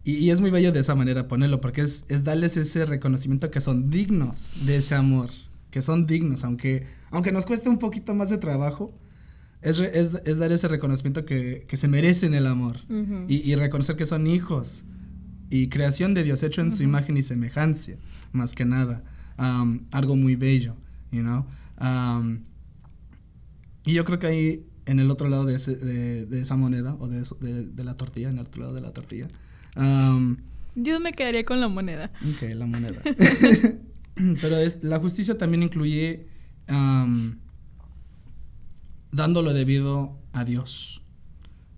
y, 0.03 0.29
es 0.29 0.41
muy 0.41 0.49
bello 0.49 0.71
de 0.71 0.79
esa 0.79 0.95
manera 0.95 1.27
ponerlo, 1.27 1.61
porque 1.61 1.81
es, 1.81 2.05
es 2.09 2.23
darles 2.23 2.57
ese 2.57 2.85
reconocimiento 2.85 3.51
que 3.51 3.61
son 3.61 3.89
dignos 3.89 4.53
de 4.65 4.77
ese 4.77 4.95
amor, 4.95 5.29
que 5.69 5.81
son 5.81 6.07
dignos, 6.07 6.43
aunque, 6.43 6.87
aunque 7.11 7.31
nos 7.31 7.45
cueste 7.45 7.69
un 7.69 7.77
poquito 7.77 8.15
más 8.15 8.29
de 8.29 8.37
trabajo, 8.37 8.91
es, 9.61 9.77
es, 9.79 10.13
es 10.25 10.37
dar 10.37 10.51
ese 10.51 10.67
reconocimiento 10.67 11.25
que, 11.25 11.65
que, 11.67 11.77
se 11.77 11.87
merecen 11.87 12.33
el 12.33 12.47
amor 12.47 12.77
y, 13.27 13.51
y, 13.51 13.55
reconocer 13.55 13.97
que 13.97 14.05
son 14.05 14.25
hijos 14.25 14.85
y 15.49 15.67
creación 15.67 16.13
de 16.13 16.23
Dios 16.23 16.43
hecho 16.43 16.61
en 16.61 16.71
su 16.71 16.81
imagen 16.81 17.17
y 17.17 17.23
semejanza, 17.23 17.91
más 18.31 18.55
que 18.55 18.65
nada. 18.65 19.03
algo 19.91 20.15
muy 20.15 20.35
bello, 20.35 20.75
you 21.11 21.21
know. 21.21 21.45
Y 23.85 23.93
yo 23.93 24.05
creo 24.05 24.19
que 24.19 24.27
ahí, 24.27 24.65
en 24.85 24.99
el 24.99 25.11
otro 25.11 25.29
lado 25.29 25.45
de, 25.45 25.57
de, 25.57 26.41
esa 26.41 26.55
moneda, 26.55 26.95
o 26.99 27.07
de, 27.07 27.23
de, 27.65 27.83
la 27.83 27.95
tortilla, 27.95 28.29
en 28.29 28.39
el 28.39 28.45
otro 28.45 28.61
lado 28.61 28.73
de 28.73 28.81
la 28.81 28.91
tortilla. 28.91 29.27
yo 30.75 30.99
me 30.99 31.13
quedaría 31.13 31.45
con 31.45 31.59
la 31.59 31.67
moneda. 31.67 32.11
Ok, 32.23 32.53
la 32.53 32.65
moneda. 32.65 33.01
Pero 34.41 34.57
es, 34.57 34.83
la 34.83 34.99
justicia 34.99 35.37
también 35.37 35.63
incluye 35.63 36.27
dándolo 39.11 39.53
debido 39.53 40.19
a 40.33 40.45
Dios. 40.45 41.01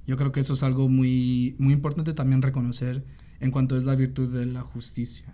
Yo 0.05 0.17
creo 0.17 0.31
que 0.31 0.41
eso 0.41 0.53
es 0.53 0.63
algo 0.63 0.89
muy, 0.89 1.55
muy 1.59 1.73
importante 1.73 2.13
también 2.13 2.41
reconocer 2.41 3.05
en 3.39 3.51
cuanto 3.51 3.77
es 3.77 3.85
la 3.85 3.95
virtud 3.95 4.33
de 4.33 4.45
la 4.45 4.61
justicia. 4.61 5.33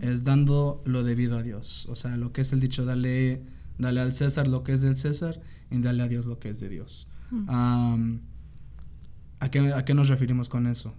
Es 0.00 0.24
dando 0.24 0.82
lo 0.84 1.02
debido 1.02 1.38
a 1.38 1.42
Dios. 1.42 1.86
O 1.88 1.96
sea, 1.96 2.16
lo 2.16 2.32
que 2.32 2.42
es 2.42 2.52
el 2.52 2.60
dicho, 2.60 2.84
dale, 2.84 3.42
dale 3.78 4.00
al 4.00 4.14
César 4.14 4.48
lo 4.48 4.62
que 4.62 4.72
es 4.72 4.80
del 4.80 4.96
César 4.96 5.40
y 5.70 5.78
dale 5.80 6.02
a 6.02 6.08
Dios 6.08 6.26
lo 6.26 6.38
que 6.38 6.50
es 6.50 6.60
de 6.60 6.68
Dios. 6.68 7.08
¿a, 7.48 7.96
qué, 9.50 9.72
¿A 9.72 9.84
qué 9.84 9.94
nos 9.94 10.08
referimos 10.08 10.48
con 10.48 10.66
eso? 10.66 10.94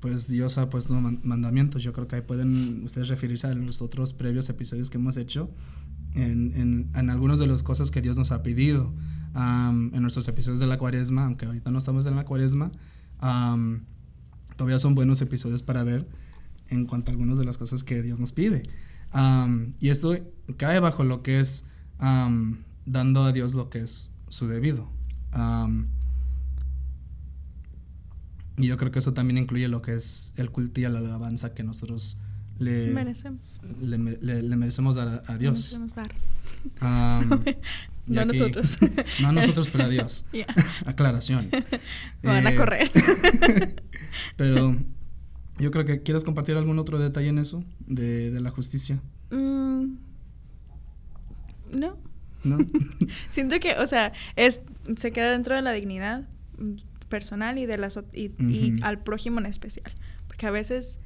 Pues 0.00 0.28
Dios 0.28 0.58
ha 0.58 0.68
puesto 0.70 0.92
mandamientos. 0.94 1.82
Yo 1.82 1.92
creo 1.92 2.08
que 2.08 2.16
ahí 2.16 2.22
pueden 2.22 2.84
ustedes 2.84 3.08
referirse 3.08 3.46
a 3.46 3.54
los 3.54 3.80
otros 3.80 4.12
previos 4.12 4.48
episodios 4.48 4.90
que 4.90 4.98
hemos 4.98 5.16
hecho 5.16 5.50
en, 6.14 6.52
en, 6.54 6.90
en 6.94 7.10
algunas 7.10 7.38
de 7.38 7.46
las 7.46 7.62
cosas 7.62 7.90
que 7.90 8.00
Dios 8.02 8.16
nos 8.16 8.30
ha 8.32 8.42
pedido. 8.42 8.92
en 9.34 10.02
nuestros 10.02 10.28
episodios 10.28 10.60
de 10.60 10.66
la 10.66 10.78
cuaresma, 10.78 11.24
aunque 11.24 11.46
ahorita 11.46 11.70
no 11.70 11.78
estamos 11.78 12.06
en 12.06 12.16
la 12.16 12.24
cuaresma, 12.24 12.70
todavía 14.56 14.78
son 14.78 14.94
buenos 14.94 15.20
episodios 15.20 15.62
para 15.62 15.84
ver 15.84 16.06
en 16.68 16.86
cuanto 16.86 17.10
a 17.10 17.12
algunas 17.12 17.38
de 17.38 17.44
las 17.44 17.58
cosas 17.58 17.84
que 17.84 18.02
Dios 18.02 18.20
nos 18.20 18.32
pide. 18.32 18.62
y 19.80 19.88
esto 19.88 20.16
cae 20.56 20.80
bajo 20.80 21.04
lo 21.04 21.22
que 21.22 21.40
es 21.40 21.66
dando 21.98 23.24
a 23.24 23.32
Dios 23.32 23.54
lo 23.54 23.70
que 23.70 23.80
es 23.80 24.10
su 24.28 24.46
debido. 24.46 24.88
y 28.56 28.66
yo 28.66 28.76
creo 28.76 28.90
que 28.90 28.98
eso 28.98 29.14
también 29.14 29.38
incluye 29.38 29.68
lo 29.68 29.82
que 29.82 29.94
es 29.94 30.32
el 30.36 30.50
culto 30.50 30.80
y 30.80 30.84
la 30.84 30.98
alabanza 30.98 31.54
que 31.54 31.62
nosotros 31.62 32.18
le 32.58 32.92
merecemos, 32.92 33.60
le, 33.80 33.98
merecemos 33.98 34.94
dar 34.94 35.22
a, 35.26 35.38
Dios. 35.38 35.78
dar. 35.96 36.14
no 38.06 38.20
a 38.20 38.24
nosotros. 38.24 38.78
no 39.20 39.28
a 39.28 39.32
nosotros, 39.32 39.68
pero 39.70 39.84
a 39.84 39.88
Dios. 39.88 40.24
Aclaración. 40.86 41.50
van 42.22 42.46
a 42.46 42.52
eh, 42.52 42.56
correr. 42.56 42.90
pero 44.36 44.76
yo 45.58 45.70
creo 45.72 45.84
que 45.84 46.02
quieres 46.02 46.22
compartir 46.22 46.56
algún 46.56 46.78
otro 46.78 46.98
detalle 46.98 47.28
en 47.28 47.38
eso, 47.38 47.64
de, 47.86 48.30
de 48.30 48.40
la 48.40 48.50
justicia. 48.50 49.00
Mm, 49.30 49.53
no. 51.74 51.98
No. 52.44 52.58
Siento 53.30 53.58
que, 53.58 53.76
o 53.78 53.86
sea, 53.86 54.12
es, 54.36 54.60
se 54.96 55.12
queda 55.12 55.30
dentro 55.30 55.54
de 55.54 55.62
la 55.62 55.72
dignidad 55.72 56.28
personal 57.08 57.58
y, 57.58 57.66
de 57.66 57.78
la 57.78 57.88
y, 58.12 58.32
y 58.38 58.74
al 58.82 59.02
prójimo 59.02 59.40
en 59.40 59.46
especial. 59.46 59.92
Porque 60.26 60.46
a 60.46 60.50
veces 60.50 61.00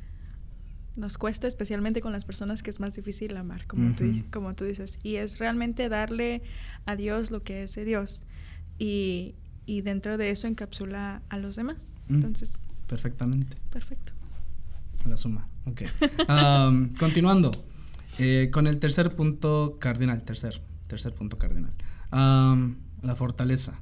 nos 0.98 1.16
cuesta, 1.16 1.46
especialmente 1.46 2.00
con 2.00 2.12
las 2.12 2.24
personas 2.24 2.62
que 2.62 2.70
es 2.70 2.80
más 2.80 2.94
difícil 2.94 3.36
amar, 3.36 3.66
como, 3.66 3.94
tú, 3.94 4.04
como 4.30 4.54
tú 4.54 4.64
dices. 4.64 4.98
Y 5.02 5.16
es 5.16 5.38
realmente 5.38 5.88
darle 5.88 6.42
a 6.86 6.96
Dios 6.96 7.30
lo 7.30 7.42
que 7.42 7.62
es 7.62 7.74
de 7.76 7.84
Dios. 7.84 8.26
Y, 8.78 9.36
y 9.64 9.82
dentro 9.82 10.18
de 10.18 10.30
eso 10.30 10.46
encapsula 10.46 11.22
a 11.28 11.38
los 11.38 11.56
demás. 11.56 11.94
Entonces. 12.08 12.58
Perfectamente. 12.88 13.56
Perfecto. 13.70 14.12
La 15.06 15.16
suma. 15.16 15.48
Ok. 15.66 15.82
continuando. 16.98 17.52
Eh, 18.18 18.50
con 18.52 18.66
el 18.66 18.78
tercer 18.78 19.14
punto 19.14 19.76
cardinal. 19.80 20.22
Tercer. 20.22 20.60
Tercer 20.86 21.14
punto 21.14 21.38
cardinal. 21.38 21.72
la 22.10 23.14
fortaleza. 23.16 23.78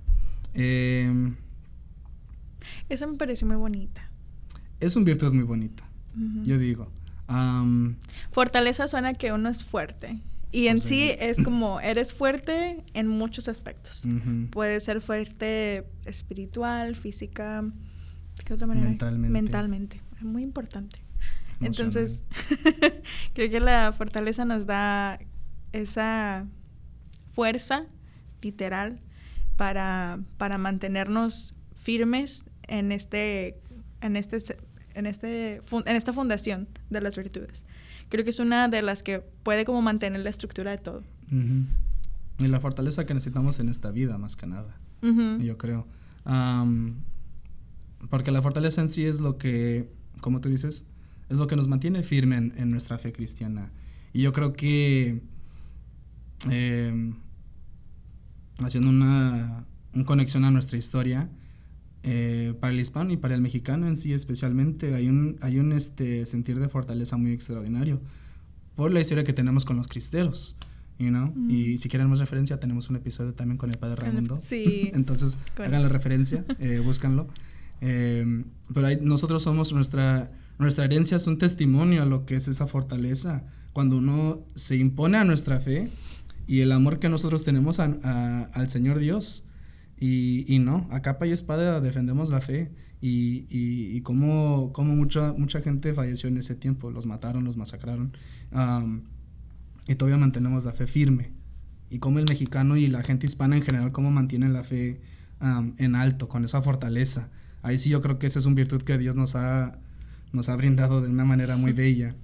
Eh, 0.54 1.34
Esa 2.88 3.06
me 3.06 3.16
pareció 3.16 3.46
muy 3.46 3.56
bonita. 3.56 4.10
Es 4.80 4.96
un 4.96 5.04
virtud 5.04 5.32
muy 5.32 5.44
bonita. 5.44 5.84
Yo 6.44 6.56
digo 6.56 6.90
Fortaleza 8.30 8.88
suena 8.88 9.14
que 9.14 9.32
uno 9.32 9.48
es 9.48 9.64
fuerte. 9.64 10.18
Y 10.52 10.68
en 10.68 10.80
sí 10.80 11.10
es 11.18 11.40
como, 11.44 11.80
eres 11.80 12.14
fuerte 12.14 12.82
en 12.94 13.08
muchos 13.08 13.48
aspectos. 13.48 14.04
Puede 14.50 14.80
ser 14.80 15.00
fuerte 15.00 15.86
espiritual, 16.04 16.96
física, 16.96 17.64
¿qué 18.44 18.54
otra 18.54 18.66
manera? 18.66 18.88
Mentalmente. 18.88 19.32
Mentalmente. 19.32 20.00
Es 20.16 20.22
muy 20.22 20.42
importante. 20.42 21.00
Entonces, 21.60 22.24
creo 23.34 23.50
que 23.50 23.60
la 23.60 23.92
fortaleza 23.92 24.44
nos 24.44 24.66
da 24.66 25.18
esa 25.72 26.46
fuerza 27.32 27.86
literal 28.42 29.00
para, 29.56 30.20
para 30.36 30.58
mantenernos 30.58 31.54
firmes 31.74 32.44
en 32.68 32.92
este, 32.92 33.58
en 34.00 34.16
este 34.16 34.38
en, 34.96 35.04
este, 35.04 35.60
en 35.70 35.96
esta 35.96 36.12
fundación 36.12 36.68
de 36.88 37.00
las 37.02 37.16
virtudes. 37.16 37.66
Creo 38.08 38.24
que 38.24 38.30
es 38.30 38.38
una 38.38 38.68
de 38.68 38.80
las 38.80 39.02
que 39.02 39.20
puede 39.20 39.64
como 39.64 39.82
mantener 39.82 40.22
la 40.22 40.30
estructura 40.30 40.70
de 40.70 40.78
todo. 40.78 41.02
Y 41.30 42.48
la 42.48 42.60
fortaleza 42.60 43.04
que 43.04 43.12
necesitamos 43.12 43.60
en 43.60 43.68
esta 43.68 43.90
vida, 43.90 44.16
más 44.16 44.36
que 44.36 44.46
nada, 44.46 44.80
yo 45.02 45.58
creo. 45.58 45.86
porque 48.08 48.30
la 48.32 48.40
fortaleza 48.40 48.80
en 48.80 48.88
sí 48.88 49.04
es 49.04 49.20
lo 49.20 49.36
que, 49.36 49.90
como 50.22 50.40
tú 50.40 50.48
dices, 50.48 50.86
es 51.28 51.38
lo 51.38 51.46
que 51.46 51.56
nos 51.56 51.68
mantiene 51.68 52.02
firme 52.02 52.36
en, 52.36 52.70
nuestra 52.70 52.98
fe 52.98 53.12
cristiana. 53.12 53.70
Y 54.12 54.22
yo 54.22 54.32
creo 54.32 54.52
que 54.52 55.20
em, 56.50 57.14
haciendo 58.58 58.90
una, 58.90 59.64
conexión 60.04 60.44
a 60.44 60.50
nuestra 60.50 60.78
historia. 60.78 61.28
Eh, 62.08 62.54
para 62.60 62.72
el 62.72 62.78
hispano 62.78 63.12
y 63.12 63.16
para 63.16 63.34
el 63.34 63.40
mexicano 63.40 63.88
en 63.88 63.96
sí 63.96 64.12
especialmente 64.12 64.94
hay 64.94 65.08
un, 65.08 65.38
hay 65.40 65.58
un 65.58 65.72
este, 65.72 66.24
sentir 66.24 66.60
de 66.60 66.68
fortaleza 66.68 67.16
muy 67.16 67.32
extraordinario 67.32 68.00
por 68.76 68.92
la 68.92 69.00
historia 69.00 69.24
que 69.24 69.32
tenemos 69.32 69.64
con 69.64 69.76
los 69.76 69.88
cristeros. 69.88 70.54
You 70.98 71.08
know? 71.08 71.34
Y 71.48 71.78
si 71.78 71.88
quieren 71.88 72.08
más 72.08 72.20
referencia, 72.20 72.58
tenemos 72.58 72.88
un 72.88 72.96
episodio 72.96 73.34
también 73.34 73.58
con 73.58 73.70
el 73.70 73.78
padre 73.78 73.96
Raimundo. 73.96 74.38
Sí. 74.40 74.90
Entonces, 74.94 75.36
hagan 75.56 75.82
la 75.82 75.88
referencia, 75.88 76.44
eh, 76.60 76.78
búscanlo. 76.78 77.26
Eh, 77.82 78.42
pero 78.72 78.88
nosotros 79.02 79.42
somos 79.42 79.70
nuestra, 79.74 80.32
nuestra 80.58 80.84
herencia, 80.84 81.16
es 81.16 81.26
un 81.26 81.38
testimonio 81.38 82.02
a 82.02 82.06
lo 82.06 82.24
que 82.24 82.36
es 82.36 82.48
esa 82.48 82.66
fortaleza. 82.66 83.44
Cuando 83.72 83.98
uno 83.98 84.44
se 84.54 84.76
impone 84.76 85.18
a 85.18 85.24
nuestra 85.24 85.60
fe 85.60 85.90
y 86.46 86.60
el 86.60 86.72
amor 86.72 86.98
que 86.98 87.08
nosotros 87.08 87.44
tenemos 87.44 87.78
al 87.78 88.68
Señor 88.68 88.98
Dios. 88.98 89.44
Y, 89.98 90.58
no, 90.60 90.86
a 90.90 91.00
capa 91.00 91.26
y 91.26 91.32
espada 91.32 91.80
defendemos 91.80 92.30
la 92.30 92.40
fe. 92.40 92.72
Y, 93.00 93.46
y, 93.50 93.96
y 93.96 94.00
como, 94.00 94.72
como 94.72 94.94
mucha, 94.94 95.32
mucha 95.34 95.60
gente 95.60 95.92
falleció 95.92 96.28
en 96.28 96.38
ese 96.38 96.54
tiempo, 96.54 96.90
los 96.90 97.06
mataron, 97.06 97.44
los 97.44 97.56
masacraron. 97.56 98.12
y 99.86 99.94
todavía 99.94 100.18
mantenemos 100.18 100.64
la 100.64 100.72
fe 100.72 100.86
firme. 100.86 101.32
Y 101.90 101.98
como 101.98 102.18
el 102.18 102.24
mexicano 102.24 102.76
y 102.76 102.88
la 102.88 103.02
gente 103.02 103.26
hispana 103.26 103.56
en 103.56 103.62
general, 103.62 103.92
cómo 103.92 104.10
mantienen 104.10 104.52
la 104.52 104.64
fe 104.64 105.00
en 105.78 105.94
alto, 105.94 106.28
con 106.28 106.44
esa 106.44 106.62
fortaleza. 106.62 107.30
Ahí 107.62 107.78
sí 107.78 107.90
yo 107.90 108.00
creo 108.00 108.18
que 108.18 108.26
esa 108.26 108.38
es 108.38 108.46
una 108.46 108.56
virtud 108.56 108.82
que 108.82 108.96
Dios 108.96 109.16
nos 109.16 109.34
ha, 109.34 109.78
nos 110.32 110.48
ha 110.48 110.56
brindado 110.56 111.00
de 111.00 111.10
una 111.10 111.24
manera 111.24 111.56
muy 111.56 111.72
bella. 111.72 112.16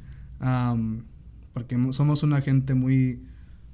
porque 1.53 1.77
somos 1.93 2.23
una 2.23 2.41
gente 2.41 2.75
muy, 2.75 3.23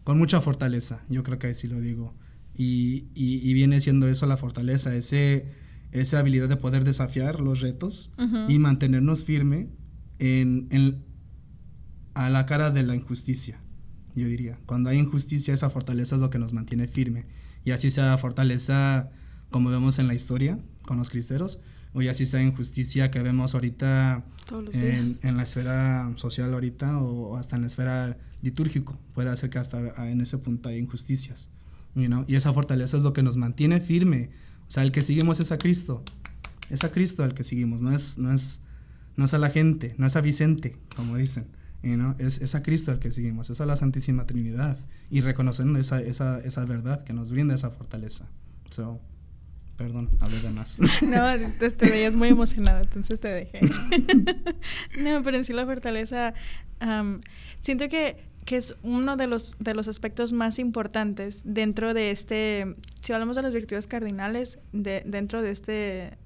con 0.05 0.19
mucha 0.19 0.41
fortaleza, 0.41 1.03
yo 1.09 1.23
creo 1.23 1.39
que 1.39 1.49
ahí 1.49 1.55
sí 1.55 1.69
lo 1.69 1.81
digo. 1.81 2.15
Y, 2.55 3.07
y, 3.15 3.53
viene 3.55 3.81
siendo 3.81 4.09
eso 4.09 4.27
la 4.27 4.37
fortaleza, 4.37 4.93
ese, 4.97 5.47
esa 5.93 6.19
habilidad 6.19 6.49
de 6.49 6.57
poder 6.57 6.83
desafiar 6.83 7.39
los 7.39 7.61
retos 7.61 8.13
y 8.49 8.59
mantenernos 8.59 9.23
firme 9.23 9.69
en, 10.19 10.67
en, 10.71 11.05
a 12.15 12.31
la 12.31 12.47
cara 12.47 12.73
de 12.73 12.83
la 12.83 12.97
injusticia, 12.97 13.61
yo 14.17 14.27
diría. 14.27 14.59
Cuando 14.67 14.91
hay 14.91 14.99
injusticia, 14.99 15.55
esa 15.55 15.71
fortaleza 15.71 16.17
es 16.17 16.21
lo 16.21 16.31
que 16.31 16.41
nos 16.41 16.53
mantiene 16.53 16.89
firme. 16.89 17.27
Y 17.65 17.71
así 17.71 17.93
sea 17.93 18.19
fortaleza 18.19 19.11
como 19.51 19.71
vemos 19.71 19.99
en 19.99 20.09
la 20.09 20.15
historia 20.15 20.59
con 20.85 20.97
los 20.97 21.11
cristeros, 21.11 21.61
o 21.95 22.03
ya 22.03 22.11
así 22.11 22.27
sea 22.27 22.43
injusticia 22.43 23.11
que 23.11 23.23
vemos 23.23 23.55
ahorita 23.55 24.25
en, 24.73 25.19
en, 25.23 25.37
la 25.37 25.43
esfera 25.43 26.13
social 26.17 26.53
ahorita 26.53 26.99
o 26.99 27.37
hasta 27.37 27.57
en 27.57 27.63
la 27.63 27.69
esfera 27.69 28.17
litúrgico. 28.43 28.99
Puede 29.15 29.35
ser 29.37 29.51
que 29.51 29.59
hasta 29.59 30.09
en 30.11 30.21
ese 30.21 30.39
punto 30.39 30.69
hay 30.69 30.79
injusticias. 30.79 31.51
Y 32.27 32.37
esa 32.37 32.53
fortaleza 32.53 32.97
es 32.97 33.03
lo 33.03 33.13
que 33.13 33.23
nos 33.23 33.37
mantiene 33.37 33.81
firme. 33.81 34.31
O 34.69 34.71
sea, 34.71 34.85
el 34.85 34.93
que 34.93 35.03
seguimos 35.03 35.41
es 35.41 35.51
a 35.51 35.59
Cristo. 35.59 36.05
Es 36.71 36.85
a 36.85 36.93
Cristo 36.93 37.25
al 37.25 37.35
que 37.35 37.43
seguimos, 37.43 37.83
no 37.83 37.93
es, 37.93 38.19
no 38.19 38.33
es, 38.33 38.61
no 39.17 39.25
es 39.25 39.35
a 39.35 39.39
la 39.39 39.51
gente, 39.51 39.95
no 39.99 40.07
es 40.07 40.15
a 40.15 40.21
Vicente, 40.21 40.77
como 40.95 41.17
dicen. 41.17 41.47
es, 42.19 42.41
es, 42.41 42.55
a 42.55 42.63
Cristo 42.63 42.93
al 42.93 42.99
que 42.99 43.11
seguimos, 43.11 43.51
es 43.51 43.61
a 43.61 43.67
la 43.67 43.75
Santísima 43.75 44.27
Trinidad. 44.27 44.79
Y 45.11 45.23
reconociendo 45.23 45.79
esa, 45.79 46.01
esa, 46.01 46.39
esa 46.41 46.65
verdad 46.67 47.03
que 47.05 47.15
nos 47.15 47.31
brinda 47.33 47.55
esa 47.55 47.71
fortaleza. 47.71 48.29
So, 48.71 49.01
Perdón, 49.79 50.11
hablé 50.19 50.41
de 50.41 50.51
más. 50.51 50.79
no, 51.03 51.51
te, 51.59 51.71
te, 51.71 51.89
veías 51.89 52.17
muy 52.17 52.29
emocionada, 52.29 52.83
entonces 52.83 53.21
te 53.21 53.29
dejé. 53.29 53.61
no, 54.99 55.23
pero 55.23 55.37
en 55.37 55.45
sí 55.45 55.53
la 55.53 55.65
fortaleza, 55.65 56.35
siento 57.61 57.89
que 57.89 58.29
que 58.49 58.57
es 58.57 58.75
uno 58.83 59.19
de 59.19 59.27
los, 59.27 59.59
de 59.59 59.75
los 59.75 59.89
aspectos 59.89 60.33
más 60.33 60.59
importantes 60.59 61.43
dentro 61.45 61.93
de 61.93 62.11
este, 62.11 62.77
si 63.03 63.13
hablamos 63.13 63.37
de 63.37 63.43
las 63.43 63.53
virtudes 63.53 63.87
cardinales, 63.87 64.59
de, 64.73 65.03
dentro 65.05 65.43
de 65.43 65.51
este, 65.51 66.17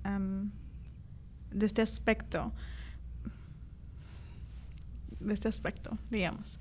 de 1.51 1.67
este 1.67 1.83
aspecto, 1.83 2.53
de 5.19 5.35
este 5.35 5.49
aspecto, 5.49 5.99
digamos. 6.11 6.61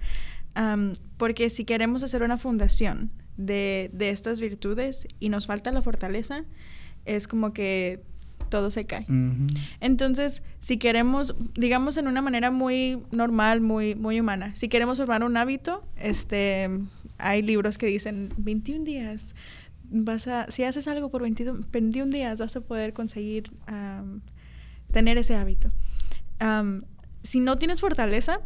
porque 1.17 1.51
si 1.51 1.63
queremos 1.63 2.01
hacer 2.01 2.23
una 2.23 2.39
fundación 2.39 3.11
de, 3.37 3.91
de 3.93 4.09
estas 4.09 4.41
virtudes 4.41 5.07
y 5.19 5.29
nos 5.29 5.45
falta 5.45 5.71
la 5.71 5.83
fortaleza, 5.83 6.43
es 7.05 7.27
como 7.27 7.53
que 7.53 8.03
todo 8.51 8.69
se 8.69 8.85
cae. 8.85 9.05
Entonces, 9.79 10.43
si 10.59 10.77
queremos, 10.77 11.33
digamos 11.55 11.97
en 11.97 12.07
una 12.07 12.21
manera 12.21 12.51
muy 12.51 13.01
normal, 13.11 13.61
muy, 13.61 13.95
muy 13.95 14.19
humana, 14.19 14.53
si 14.55 14.67
queremos 14.67 14.99
formar 14.99 15.23
un 15.23 15.37
hábito, 15.37 15.83
este, 15.95 16.69
hay 17.17 17.41
libros 17.41 17.77
que 17.77 17.87
dicen 17.87 18.29
21 18.37 18.83
días, 18.83 19.35
vas 19.89 20.27
a, 20.27 20.51
si 20.51 20.63
haces 20.63 20.87
algo 20.87 21.09
por 21.09 21.21
21, 21.21 22.11
días, 22.11 22.39
vas 22.39 22.55
a 22.55 22.61
poder 22.61 22.93
conseguir 22.93 23.51
tener 24.91 25.17
ese 25.17 25.35
hábito. 25.35 25.71
si 27.23 27.39
no 27.39 27.55
tienes 27.55 27.79
fortaleza, 27.81 28.41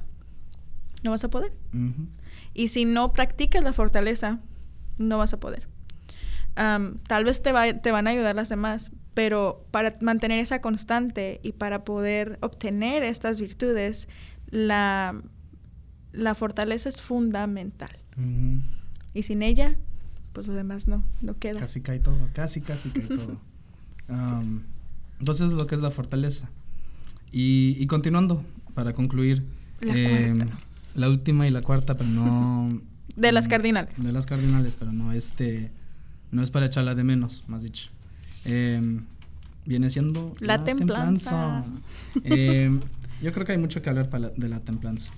no 1.04 1.12
vas 1.12 1.24
a 1.24 1.30
poder. 1.30 1.52
Y 2.54 2.70
si 2.70 2.86
no 2.86 3.12
practicas 3.12 3.64
la 3.64 3.74
fortaleza, 3.74 4.40
no 4.98 5.18
vas 5.18 5.34
a 5.34 5.40
poder. 5.40 5.68
Tal 6.56 7.24
vez 7.24 7.42
te, 7.42 7.52
va, 7.52 7.74
te 7.74 7.92
van 7.92 8.08
a 8.08 8.12
ayudar 8.12 8.36
las 8.36 8.50
demás, 8.50 8.92
pero 9.14 9.66
para 9.72 9.98
mantener 10.02 10.40
esa 10.40 10.62
constante 10.62 11.40
y 11.44 11.54
para 11.54 11.84
poder 11.84 12.38
obtener 12.42 13.04
estas 13.04 13.40
virtudes, 13.40 14.08
la, 14.50 15.22
la 16.14 16.36
fortaleza 16.36 16.90
es 16.90 17.02
fundamental. 17.02 17.92
Y 19.14 19.24
sin 19.24 19.42
ella, 19.42 19.76
pues 20.34 20.48
lo 20.48 20.54
demás 20.54 20.88
no, 20.88 21.04
no 21.22 21.38
queda. 21.38 21.60
Casi 21.60 21.82
cae 21.82 22.00
todo, 22.00 22.30
casi, 22.34 22.62
casi 22.62 22.90
cae 22.90 23.08
todo. 23.08 23.40
entonces, 25.20 25.54
lo 25.54 25.68
que 25.68 25.76
es 25.76 25.82
la 25.82 25.92
fortaleza. 25.92 26.50
Y, 27.32 27.76
y 27.78 27.88
continuando, 27.88 28.46
para 28.74 28.94
concluir, 28.94 29.44
la, 29.82 29.98
em, 29.98 30.40
la 30.94 31.10
última 31.10 31.48
y 31.48 31.52
la 31.52 31.62
cuarta, 31.62 31.98
pero 31.98 32.10
no... 32.10 32.82
de 33.16 33.32
las 33.32 33.48
cardinales. 33.48 34.02
De 34.02 34.12
las 34.12 34.26
cardinales, 34.26 34.76
pero 34.76 34.92
no 34.92 35.12
este... 35.12 35.72
No 36.32 36.42
es 36.42 36.52
para 36.52 36.66
echarla 36.66 36.96
de 36.96 37.04
menos, 37.04 37.44
más 37.48 37.64
dicho. 37.64 37.90
Em, 38.46 39.06
viene 39.66 39.90
siendo 39.90 40.36
la, 40.40 40.64
templanza. 40.64 41.64
Em, 42.24 42.80
yo 43.22 43.32
creo 43.32 43.46
que 43.46 43.54
hay 43.54 43.58
mucho 43.58 43.82
que 43.82 43.90
hablar 43.90 44.10
de 44.10 44.50
la 44.50 44.60
templanza. 44.60 45.12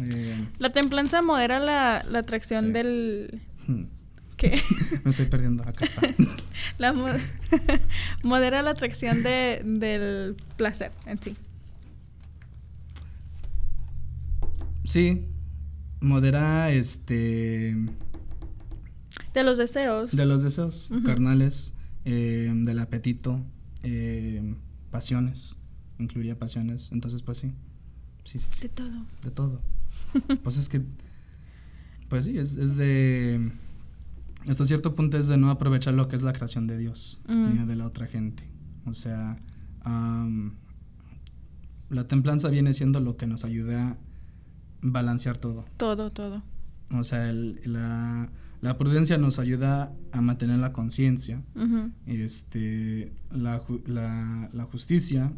Em, 0.00 0.46
la 0.58 0.70
templanza 0.70 1.22
modera 1.22 1.58
la, 1.58 2.04
la 2.08 2.20
atracción 2.20 2.72
del... 2.72 3.40
Hmm. 3.66 3.84
¿Qué? 4.36 4.60
Me 5.04 5.10
estoy 5.10 5.26
perdiendo, 5.26 5.62
acá 5.62 5.84
está. 5.84 6.02
la 6.78 6.92
modera 8.22 8.62
la 8.62 8.70
atracción 8.70 9.22
de, 9.22 9.62
del 9.64 10.36
placer 10.56 10.92
en 11.06 11.22
sí. 11.22 11.36
Sí, 14.84 15.26
modera 16.00 16.70
este... 16.72 17.76
De 19.34 19.42
los 19.44 19.58
deseos. 19.58 20.14
De 20.14 20.26
los 20.26 20.42
deseos 20.42 20.90
carnales. 21.04 21.74
Eh, 22.04 22.52
del 22.52 22.80
apetito, 22.80 23.40
eh, 23.84 24.56
pasiones, 24.90 25.56
incluiría 26.00 26.36
pasiones, 26.36 26.90
entonces 26.90 27.22
pues 27.22 27.38
sí. 27.38 27.52
Sí, 28.24 28.40
sí, 28.40 28.48
De 28.60 28.68
todo. 28.68 29.06
De 29.22 29.30
todo. 29.30 29.60
pues 30.42 30.56
es 30.56 30.68
que, 30.68 30.82
pues 32.08 32.24
sí, 32.24 32.38
es, 32.38 32.56
es, 32.56 32.76
de, 32.76 33.52
hasta 34.48 34.64
cierto 34.64 34.96
punto 34.96 35.16
es 35.16 35.28
de 35.28 35.36
no 35.36 35.48
aprovechar 35.48 35.94
lo 35.94 36.08
que 36.08 36.16
es 36.16 36.22
la 36.22 36.32
creación 36.32 36.66
de 36.66 36.76
Dios, 36.76 37.20
ni 37.28 37.64
de 37.64 37.76
la 37.76 37.86
otra 37.86 38.08
gente. 38.08 38.42
O 38.84 38.94
sea, 38.94 39.38
la 41.88 42.08
templanza 42.08 42.48
viene 42.48 42.74
siendo 42.74 42.98
lo 42.98 43.16
que 43.16 43.28
nos 43.28 43.44
ayuda 43.44 43.90
a 43.90 43.96
balancear 44.80 45.36
todo. 45.36 45.66
Todo, 45.76 46.10
todo. 46.10 46.42
O 46.90 47.04
sea, 47.04 47.30
el, 47.30 47.60
la, 47.64 48.28
la 48.62 48.78
prudencia 48.78 49.18
nos 49.18 49.40
ayuda 49.40 49.92
a 50.12 50.20
mantener 50.22 50.60
la 50.60 50.72
conciencia. 50.72 51.42
este, 52.06 53.12
la, 53.32 53.60
justicia 54.70 55.32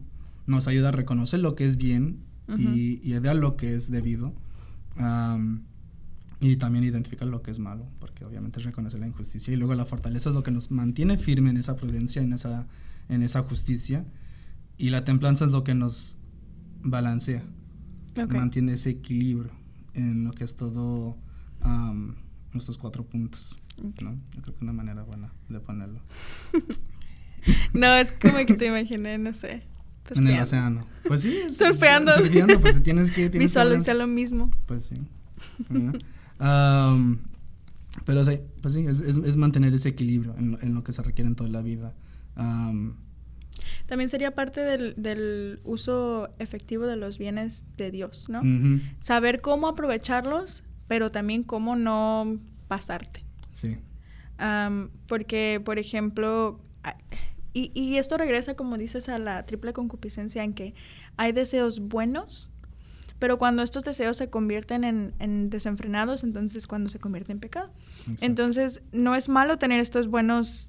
nos 0.47 0.69
ayuda 0.69 0.91
a 0.91 0.93
reconocer 0.93 1.41
lo 1.41 1.57
que 1.57 1.67
es 1.67 1.79
bien 1.79 2.19
y, 2.47 3.13
a 3.15 3.21
dar 3.21 3.37
lo 3.37 3.57
que 3.57 3.75
es 3.75 3.91
debido. 3.91 4.35
y 6.41 6.57
también 6.57 6.85
identificar 6.85 7.27
lo 7.27 7.41
que 7.41 7.51
es 7.51 7.59
malo, 7.59 7.87
porque 7.99 8.27
obviamente 8.27 8.61
es 8.61 8.67
reconocer 8.67 9.01
la 9.01 9.07
injusticia. 9.07 9.55
Y 9.55 9.57
luego 9.57 9.75
la 9.75 9.87
fortaleza 9.87 10.29
es 10.29 10.35
lo 10.35 10.43
que 10.43 10.51
nos 10.51 10.71
mantiene 10.71 11.17
firme 11.17 11.49
en 11.49 11.57
esa 11.57 11.77
prudencia, 11.77 12.21
en 12.21 12.35
esa, 12.35 12.67
en 13.09 13.23
esa 13.23 13.43
justicia. 13.43 14.05
Y 14.77 14.91
la 14.91 15.07
templanza 15.07 15.47
es 15.47 15.53
lo 15.53 15.65
que 15.65 15.75
nos 15.75 16.19
balancea, 16.83 17.43
mantiene 18.29 18.75
ese 18.75 18.91
equilibrio 18.91 19.53
en 19.95 20.25
lo 20.25 20.33
que 20.33 20.45
es 20.45 20.57
todo 20.57 21.17
nuestros 22.55 22.79
cuatro 22.79 23.05
puntos. 23.05 23.57
¿no? 24.01 24.19
Yo 24.35 24.43
creo 24.43 24.57
que 24.57 24.65
una 24.65 24.73
manera 24.73 25.03
buena 25.03 25.33
de 25.49 25.61
ponerlo. 25.61 26.01
no, 27.75 27.95
es 27.95 28.13
como 28.13 28.39
que 28.47 28.55
te 28.55 28.67
imaginé, 28.67 29.19
no 29.19 29.35
sé. 29.35 29.63
En 30.15 30.29
el 30.29 30.41
océano. 30.41 30.87
Pues 31.07 31.23
sí. 31.23 31.39
surfeando. 31.51 32.15
surfeando, 32.15 32.61
pues 32.61 32.83
tienes 32.83 33.11
que... 33.11 33.31
Tienes 33.31 33.51
Visualizar 33.51 33.97
lo 33.97 34.07
mismo. 34.07 34.51
Pues 34.67 34.85
sí. 34.85 34.95
pero 38.05 38.25
sí, 38.25 38.41
pues 38.61 38.75
sí, 38.75 38.87
es, 38.87 39.01
es, 39.01 39.37
mantener 39.37 39.73
ese 39.73 39.89
equilibrio 39.91 40.35
en, 40.37 40.59
en, 40.61 40.75
lo 40.75 40.85
que 40.85 40.93
se 40.93 41.03
requiere 41.03 41.29
en 41.29 41.37
toda 41.37 41.49
la 41.49 41.63
vida. 41.63 41.95
También 43.87 44.09
sería 44.09 44.35
parte 44.35 44.61
del, 44.61 44.95
del, 44.97 45.61
uso 45.65 46.29
efectivo 46.39 46.87
de 46.87 46.97
los 46.97 47.19
bienes 47.19 47.65
de 47.77 47.91
Dios, 47.91 48.29
¿no? 48.29 48.43
Saber 48.99 49.41
cómo 49.41 49.69
aprovecharlos, 49.69 50.63
pero 50.89 51.11
también 51.11 51.43
cómo 51.43 51.77
no 51.77 52.39
pasarte. 52.69 53.25
Sí. 53.51 53.77
porque, 55.07 55.63
por 55.65 55.79
ejemplo, 55.79 56.61
y, 57.53 57.71
y, 57.73 57.99
esto 57.99 58.19
regresa, 58.19 58.57
como 58.57 58.77
dices, 58.77 59.09
a 59.09 59.19
la 59.19 59.47
triple 59.47 59.73
concupiscencia 59.73 60.43
en 60.43 60.55
que 60.55 60.75
hay 61.17 61.33
deseos 61.33 61.81
buenos 61.81 62.51
pero 63.19 63.39
cuando 63.39 63.63
estos 63.63 63.85
deseos 63.85 64.17
se 64.17 64.29
convierten 64.29 64.85
en, 64.85 65.51
desenfrenados, 65.51 66.25
entonces 66.25 66.67
cuando 66.67 66.91
se 66.91 66.99
convierte 66.99 67.33
en 67.33 67.41
pecado. 67.41 67.71
Entonces, 68.21 68.83
no 68.93 69.15
es 69.15 69.29
malo 69.29 69.59
tener 69.59 69.81
estos 69.81 70.09
buenos 70.09 70.69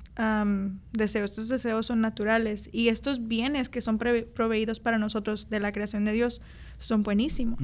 deseos, 0.94 1.32
estos 1.32 1.50
deseos 1.50 1.88
son 1.88 2.02
naturales 2.02 2.70
y 2.72 2.88
estos 2.90 3.28
bienes 3.28 3.70
que 3.70 3.82
son 3.82 3.98
proveídos 3.98 4.80
para 4.80 4.98
nosotros 4.98 5.50
de 5.50 5.60
la 5.60 5.72
creación 5.72 6.06
de 6.06 6.14
Dios 6.14 6.42
son 6.78 7.04
buenísimos. 7.04 7.60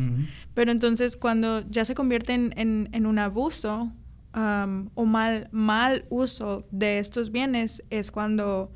Pero 0.54 0.72
entonces 0.72 1.16
cuando 1.16 1.62
ya 1.70 1.86
se 1.86 1.96
convierten 1.96 2.54
en, 2.58 3.06
un 3.06 3.20
abuso 3.20 3.94
o 4.34 5.06
mal, 5.06 5.48
mal 5.52 6.06
uso 6.10 6.68
de 6.72 7.00
estos 7.00 7.32
bienes, 7.32 7.84
es 7.90 8.12
cuando 8.12 8.74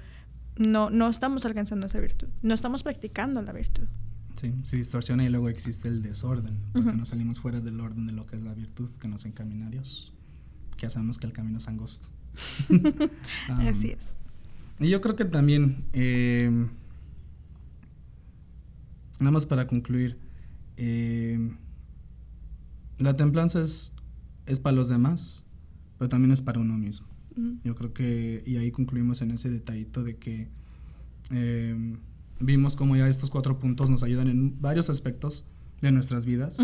no, 0.55 0.89
no 0.89 1.09
estamos 1.09 1.45
alcanzando 1.45 1.87
esa 1.87 1.99
virtud, 1.99 2.27
no 2.41 2.53
estamos 2.53 2.83
practicando 2.83 3.41
la 3.41 3.51
virtud. 3.51 3.87
Sí, 4.35 4.53
se 4.63 4.77
distorsiona 4.77 5.23
y 5.23 5.29
luego 5.29 5.49
existe 5.49 5.87
el 5.87 6.01
desorden, 6.01 6.59
porque 6.73 6.91
no 6.93 7.05
salimos 7.05 7.39
fuera 7.39 7.61
del 7.61 7.79
orden 7.79 8.05
de 8.07 8.13
lo 8.13 8.25
que 8.25 8.35
es 8.35 8.43
la 8.43 8.53
virtud 8.53 8.89
que 8.99 9.07
nos 9.07 9.25
encamina 9.25 9.67
a 9.67 9.69
Dios, 9.69 10.13
que 10.75 10.83
ya 10.83 10.89
sabemos 10.89 11.17
que 11.17 11.25
el 11.27 11.33
camino 11.33 11.57
es 11.57 11.67
angosto. 11.67 12.07
Así 13.47 13.91
es. 13.91 14.15
Y 14.79 14.89
yo 14.89 14.99
creo 14.99 15.15
que 15.15 15.23
también, 15.23 15.85
eh, 15.93 16.49
nada 19.19 19.31
más 19.31 19.45
para 19.45 19.67
concluir, 19.67 20.17
eh, 20.75 21.39
la 22.99 23.15
templanza 23.15 23.61
es, 23.61 23.93
es 24.45 24.59
para 24.59 24.75
los 24.75 24.89
demás, 24.89 25.45
pero 25.97 26.09
también 26.09 26.31
es 26.31 26.41
para 26.41 26.59
uno 26.59 26.77
mismo. 26.77 27.07
Yo 27.65 27.75
creo 27.75 27.93
que, 27.93 28.43
y 28.45 28.55
ahí 28.55 28.71
concluimos 28.71 29.21
en 29.21 29.31
ese 29.31 29.49
detallito 29.49 30.03
de 30.03 30.15
que 30.15 30.47
eh, 31.31 31.97
vimos 32.39 32.75
como 32.75 32.95
ya 32.95 33.07
estos 33.07 33.29
cuatro 33.29 33.59
puntos 33.59 33.89
nos 33.89 34.03
ayudan 34.03 34.27
en 34.27 34.61
varios 34.61 34.89
aspectos 34.89 35.45
de 35.81 35.91
nuestras 35.91 36.25
vidas, 36.25 36.57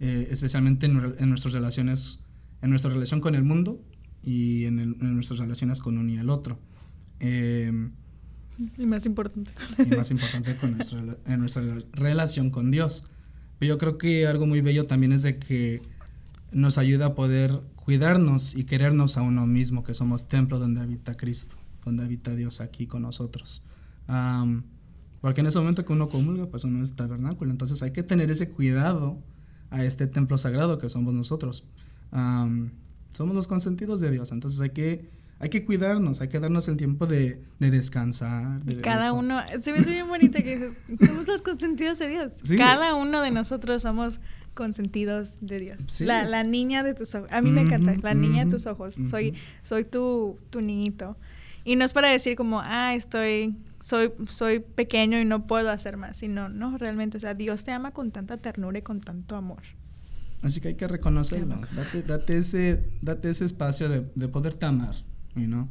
eh, 0.00 0.28
especialmente 0.30 0.86
en, 0.86 1.28
nuestras 1.28 1.54
relaciones, 1.54 2.20
en 2.62 2.70
nuestra 2.70 2.90
relación 2.90 3.20
con 3.20 3.34
el 3.34 3.44
mundo 3.44 3.80
y 4.22 4.64
en, 4.64 4.98
nuestras 4.98 5.38
relaciones 5.38 5.80
con 5.80 5.98
uno 5.98 6.10
y 6.10 6.18
el 6.18 6.30
otro. 6.30 6.58
Em, 7.20 7.92
y 8.78 8.86
más 8.86 9.06
importante. 9.06 9.52
Y 9.78 9.94
más 9.94 10.10
importante 10.12 10.56
con 10.56 10.76
nuestra, 10.76 11.02
en 11.26 11.40
nuestra 11.40 11.62
relación 11.92 12.50
con 12.50 12.70
Dios. 12.70 13.04
Pero 13.58 13.74
yo 13.74 13.78
creo 13.78 13.98
que 13.98 14.26
algo 14.26 14.46
muy 14.46 14.60
bello 14.60 14.86
también 14.86 15.12
es 15.12 15.22
de 15.22 15.38
que 15.38 15.82
nos 16.52 16.78
ayuda 16.78 17.06
a 17.06 17.14
poder 17.14 17.60
cuidarnos 17.76 18.54
y 18.54 18.64
querernos 18.64 19.16
a 19.16 19.22
uno 19.22 19.46
mismo, 19.46 19.84
que 19.84 19.94
somos 19.94 20.28
templo 20.28 20.58
donde 20.58 20.80
habita 20.80 21.14
Cristo, 21.14 21.56
donde 21.84 22.04
habita 22.04 22.34
Dios 22.34 22.60
aquí 22.60 22.86
con 22.86 23.02
nosotros. 23.02 23.62
Porque 25.24 25.40
en 25.40 25.46
ese 25.46 25.58
momento 25.58 25.86
que 25.86 25.92
uno 25.94 26.10
comulga, 26.10 26.44
pues 26.44 26.64
uno 26.64 26.82
es 26.82 26.96
tabernáculo. 26.96 27.50
Entonces 27.50 27.82
hay 27.82 27.92
que 27.92 28.02
tener 28.02 28.30
ese 28.30 28.50
cuidado 28.50 29.16
a 29.70 29.82
este 29.82 30.06
templo 30.06 30.36
sagrado 30.36 30.78
que 30.78 30.90
somos 30.90 31.14
nosotros. 31.14 31.64
somos 32.10 33.34
los 33.34 33.48
consentidos 33.48 34.02
de 34.02 34.10
Dios. 34.10 34.32
Entonces 34.32 34.60
hay 34.60 34.68
que, 34.68 35.08
hay 35.38 35.48
que 35.48 35.64
cuidarnos, 35.64 36.20
hay 36.20 36.28
que 36.28 36.38
darnos 36.40 36.68
el 36.68 36.76
tiempo 36.76 37.06
de, 37.06 37.42
descansar. 37.58 38.60
Cada 38.82 39.14
uno, 39.14 39.40
se 39.62 39.72
me 39.72 39.78
hace 39.78 39.92
bien 39.92 40.08
bonita 40.08 40.42
que 40.42 40.74
somos 41.06 41.26
los 41.26 41.40
consentidos 41.40 42.00
de 42.00 42.08
Dios. 42.08 42.32
Cada 42.58 42.94
uno 42.94 43.22
de 43.22 43.30
nosotros 43.30 43.80
somos 43.80 44.20
consentidos 44.52 45.38
de 45.40 45.58
Dios. 45.58 46.02
La, 46.02 46.26
la, 46.26 46.44
niña 46.44 46.82
de 46.82 46.92
tus 46.92 47.14
ojos. 47.14 47.30
A 47.32 47.40
mí 47.40 47.48
me 47.48 47.62
encanta, 47.62 47.96
la 48.02 48.12
niña 48.12 48.44
de 48.44 48.50
tus 48.50 48.66
ojos. 48.66 48.96
Soy, 49.08 49.32
soy 49.62 49.84
tu, 49.84 50.38
tu 50.50 50.60
niñito. 50.60 51.16
Y 51.64 51.76
no 51.76 51.86
es 51.86 51.94
para 51.94 52.10
decir 52.10 52.36
como, 52.36 52.60
ah, 52.60 52.94
estoy 52.94 53.56
soy, 53.84 54.12
soy 54.30 54.60
pequeño 54.60 55.20
y 55.20 55.26
no 55.26 55.46
puedo 55.46 55.68
hacer 55.68 55.98
más, 55.98 56.16
sino, 56.16 56.48
no, 56.48 56.78
realmente, 56.78 57.18
o 57.18 57.20
sea, 57.20 57.34
Dios 57.34 57.64
te 57.64 57.70
ama 57.70 57.90
con 57.90 58.12
tanta 58.12 58.38
ternura 58.38 58.78
y 58.78 58.82
con 58.82 59.02
tanto 59.02 59.36
amor. 59.36 59.60
Así 60.40 60.62
que 60.62 60.68
hay 60.68 60.74
que 60.74 60.88
reconocerlo, 60.88 61.60
date, 61.74 62.02
date, 62.02 62.38
ese, 62.38 62.82
date 63.02 63.28
ese 63.28 63.44
espacio 63.44 63.90
de, 63.90 64.10
de 64.14 64.28
poderte 64.28 64.64
amar, 64.64 64.94
¿no? 65.34 65.68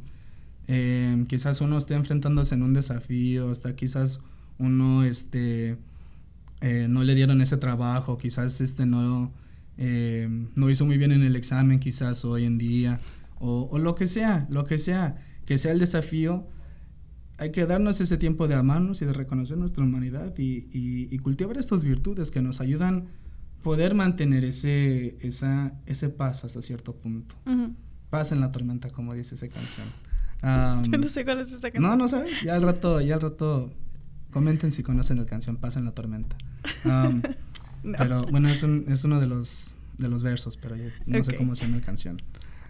Eh, 0.68 1.24
quizás 1.26 1.60
uno 1.60 1.76
esté 1.76 1.94
enfrentándose 1.94 2.54
en 2.54 2.62
un 2.62 2.72
desafío, 2.72 3.50
está 3.50 3.74
quizás 3.74 4.20
uno, 4.58 5.02
este, 5.02 5.76
eh, 6.60 6.86
no 6.88 7.02
le 7.02 7.16
dieron 7.16 7.40
ese 7.40 7.56
trabajo, 7.56 8.16
quizás 8.16 8.60
este 8.60 8.86
no, 8.86 9.32
eh, 9.76 10.28
no 10.54 10.70
hizo 10.70 10.86
muy 10.86 10.98
bien 10.98 11.10
en 11.10 11.22
el 11.22 11.34
examen, 11.34 11.80
quizás 11.80 12.24
hoy 12.24 12.44
en 12.44 12.58
día, 12.58 13.00
o, 13.40 13.68
o 13.72 13.78
lo 13.80 13.96
que 13.96 14.06
sea, 14.06 14.46
lo 14.50 14.66
que 14.66 14.78
sea, 14.78 15.16
que 15.46 15.58
sea 15.58 15.72
el 15.72 15.80
desafío, 15.80 16.46
hay 17.38 17.50
que 17.50 17.66
darnos 17.66 18.00
ese 18.00 18.16
tiempo 18.16 18.46
de 18.48 18.54
amarnos 18.54 19.02
y 19.02 19.04
de 19.04 19.12
reconocer 19.12 19.58
nuestra 19.58 19.82
humanidad 19.84 20.34
y, 20.38 21.18
cultivar 21.18 21.56
estas 21.56 21.82
virtudes 21.82 22.30
que 22.30 22.42
nos 22.42 22.60
ayudan 22.60 23.06
poder 23.62 23.94
mantener 23.94 24.44
ese, 24.44 25.16
esa, 25.20 25.72
ese 25.86 26.10
paz 26.10 26.44
hasta 26.44 26.60
cierto 26.60 26.94
punto. 26.94 27.34
Paz 28.10 28.30
en 28.32 28.40
la 28.40 28.52
tormenta, 28.52 28.90
como 28.90 29.14
dice 29.14 29.34
esa 29.34 29.48
canción. 29.48 29.86
Yo 30.90 30.98
no 30.98 31.08
sé 31.08 31.24
cuál 31.24 31.40
es 31.40 31.48
esa 31.48 31.70
canción. 31.70 31.82
No, 31.82 31.96
no 31.96 32.06
sabes. 32.06 32.42
Ya 32.42 32.54
al 32.54 32.62
rato, 32.62 33.00
ya 33.00 33.14
al 33.14 33.22
rato 33.22 33.72
comenten 34.30 34.70
si 34.70 34.82
conocen 34.82 35.16
la 35.16 35.26
canción 35.26 35.56
Paz 35.56 35.76
en 35.76 35.86
la 35.86 35.92
tormenta. 35.92 36.36
Pero 37.98 38.26
bueno, 38.26 38.48
es, 38.48 38.62
un, 38.62 38.86
es 38.88 39.04
uno 39.04 39.20
de 39.20 39.26
los, 39.26 39.76
de 39.98 40.08
los 40.08 40.22
versos, 40.22 40.56
pero 40.56 40.74
no 41.04 41.22
sé 41.22 41.36
cómo 41.36 41.54
se 41.54 41.64
llama 41.64 41.76
la 41.76 41.82
canción. 41.82 42.16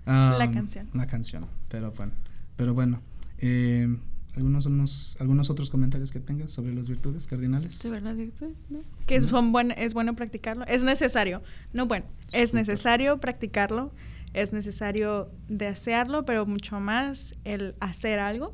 la 0.07 0.51
canción. 0.53 0.89
La 0.93 1.07
canción, 1.07 1.47
pero 1.69 1.93
bueno. 1.93 2.13
Pero 2.57 2.75
bueno. 2.75 3.01
Eh, 3.39 3.97
algunos, 4.37 4.67
unos, 4.67 5.17
algunos 5.21 5.51
otros 5.51 5.71
comentarios 5.71 6.11
que 6.11 6.21
tengas 6.21 6.51
sobre 6.51 6.75
las 6.75 6.89
virtudes 6.89 7.27
cardinales. 7.27 7.75
Sobre 7.75 8.01
las 8.01 8.17
virtudes, 8.17 8.65
¿no? 8.69 8.81
Que 9.07 9.17
es, 9.17 9.25
son 9.25 9.53
buen, 9.53 9.71
es 9.73 9.95
bueno 9.95 10.15
practicarlo. 10.17 10.67
Es 10.67 10.83
necesario. 10.85 11.43
No, 11.73 11.87
bueno, 11.87 12.07
es 12.33 12.55
necesario 12.55 13.19
practicarlo. 13.19 13.93
Es 14.33 14.53
necesario 14.53 15.31
desearlo, 15.49 16.25
pero 16.25 16.45
mucho 16.45 16.81
más 16.81 17.37
el 17.45 17.77
hacer 17.79 18.19
algo. 18.19 18.53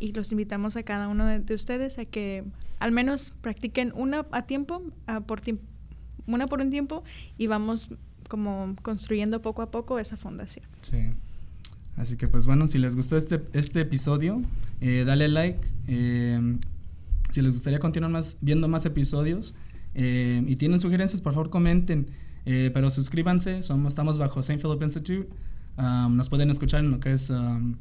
y 0.00 0.12
los 0.12 0.32
invitamos 0.32 0.76
a 0.76 0.82
cada 0.82 1.08
uno 1.08 1.26
de, 1.26 1.54
ustedes 1.54 1.98
a 1.98 2.06
que 2.06 2.44
al 2.78 2.90
menos 2.90 3.34
practiquen 3.42 3.92
una 3.94 4.26
a 4.32 4.46
tiempo, 4.46 4.82
por 5.26 5.42
tiempo, 5.42 5.62
una 6.26 6.46
por 6.46 6.62
un 6.62 6.70
tiempo, 6.70 7.04
y 7.36 7.48
vamos 7.48 7.90
como 8.28 8.74
construyendo 8.80 9.42
poco 9.42 9.60
a 9.60 9.70
poco 9.70 9.98
esa 9.98 10.16
fundación. 10.16 10.64
Sí. 10.80 11.12
Así 11.96 12.16
que 12.16 12.26
pues 12.26 12.46
bueno, 12.46 12.66
si 12.66 12.78
les 12.78 12.96
gustó 12.96 13.16
este, 13.16 13.42
este 13.52 13.80
episodio, 13.80 14.42
eh, 14.80 15.04
dale 15.06 15.28
like. 15.28 15.60
Eh, 15.88 16.58
si 17.30 17.42
les 17.42 17.54
gustaría 17.54 17.78
continuar 17.78 18.10
más, 18.10 18.38
viendo 18.40 18.68
más 18.68 18.84
episodios 18.86 19.54
eh, 19.94 20.42
y 20.46 20.56
tienen 20.56 20.80
sugerencias, 20.80 21.20
por 21.20 21.34
favor 21.34 21.50
comenten. 21.50 22.06
pero 22.44 22.90
suscríbanse, 22.90 23.62
somos, 23.62 23.92
estamos 23.92 24.18
bajo 24.18 24.40
St. 24.40 24.60
Philip 24.60 24.82
Institute. 24.82 25.28
Um, 25.78 26.16
nos 26.16 26.28
pueden 26.28 26.50
escuchar 26.50 26.80
en 26.80 26.90
lo 26.90 27.00
que 27.00 27.12
es 27.12 27.30
um, 27.30 27.76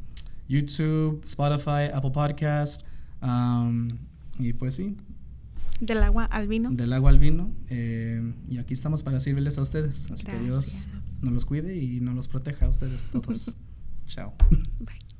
YouTube, 0.47 1.21
Spotify, 1.23 1.89
Apple 1.93 2.11
Podcast. 2.11 2.85
Um, 3.21 3.89
y 4.39 4.53
pues 4.53 4.75
sí. 4.75 4.95
Del 5.79 6.03
agua 6.03 6.25
al 6.25 6.47
vino. 6.47 6.69
Del 6.69 6.93
agua 6.93 7.09
al 7.09 7.19
vino. 7.19 7.51
y 7.69 8.57
aquí 8.57 8.73
estamos 8.73 9.03
para 9.03 9.19
servirles 9.19 9.57
a 9.57 9.61
ustedes. 9.61 10.11
Así 10.11 10.25
que 10.25 10.37
Dios 10.37 10.89
nos 11.21 11.33
los 11.33 11.45
cuide 11.45 11.75
y 11.77 12.01
nos 12.01 12.13
los 12.13 12.27
proteja 12.27 12.65
a 12.65 12.69
ustedes 12.69 13.03
todos. 13.05 13.55
So, 14.07 14.33
bye. 14.81 15.10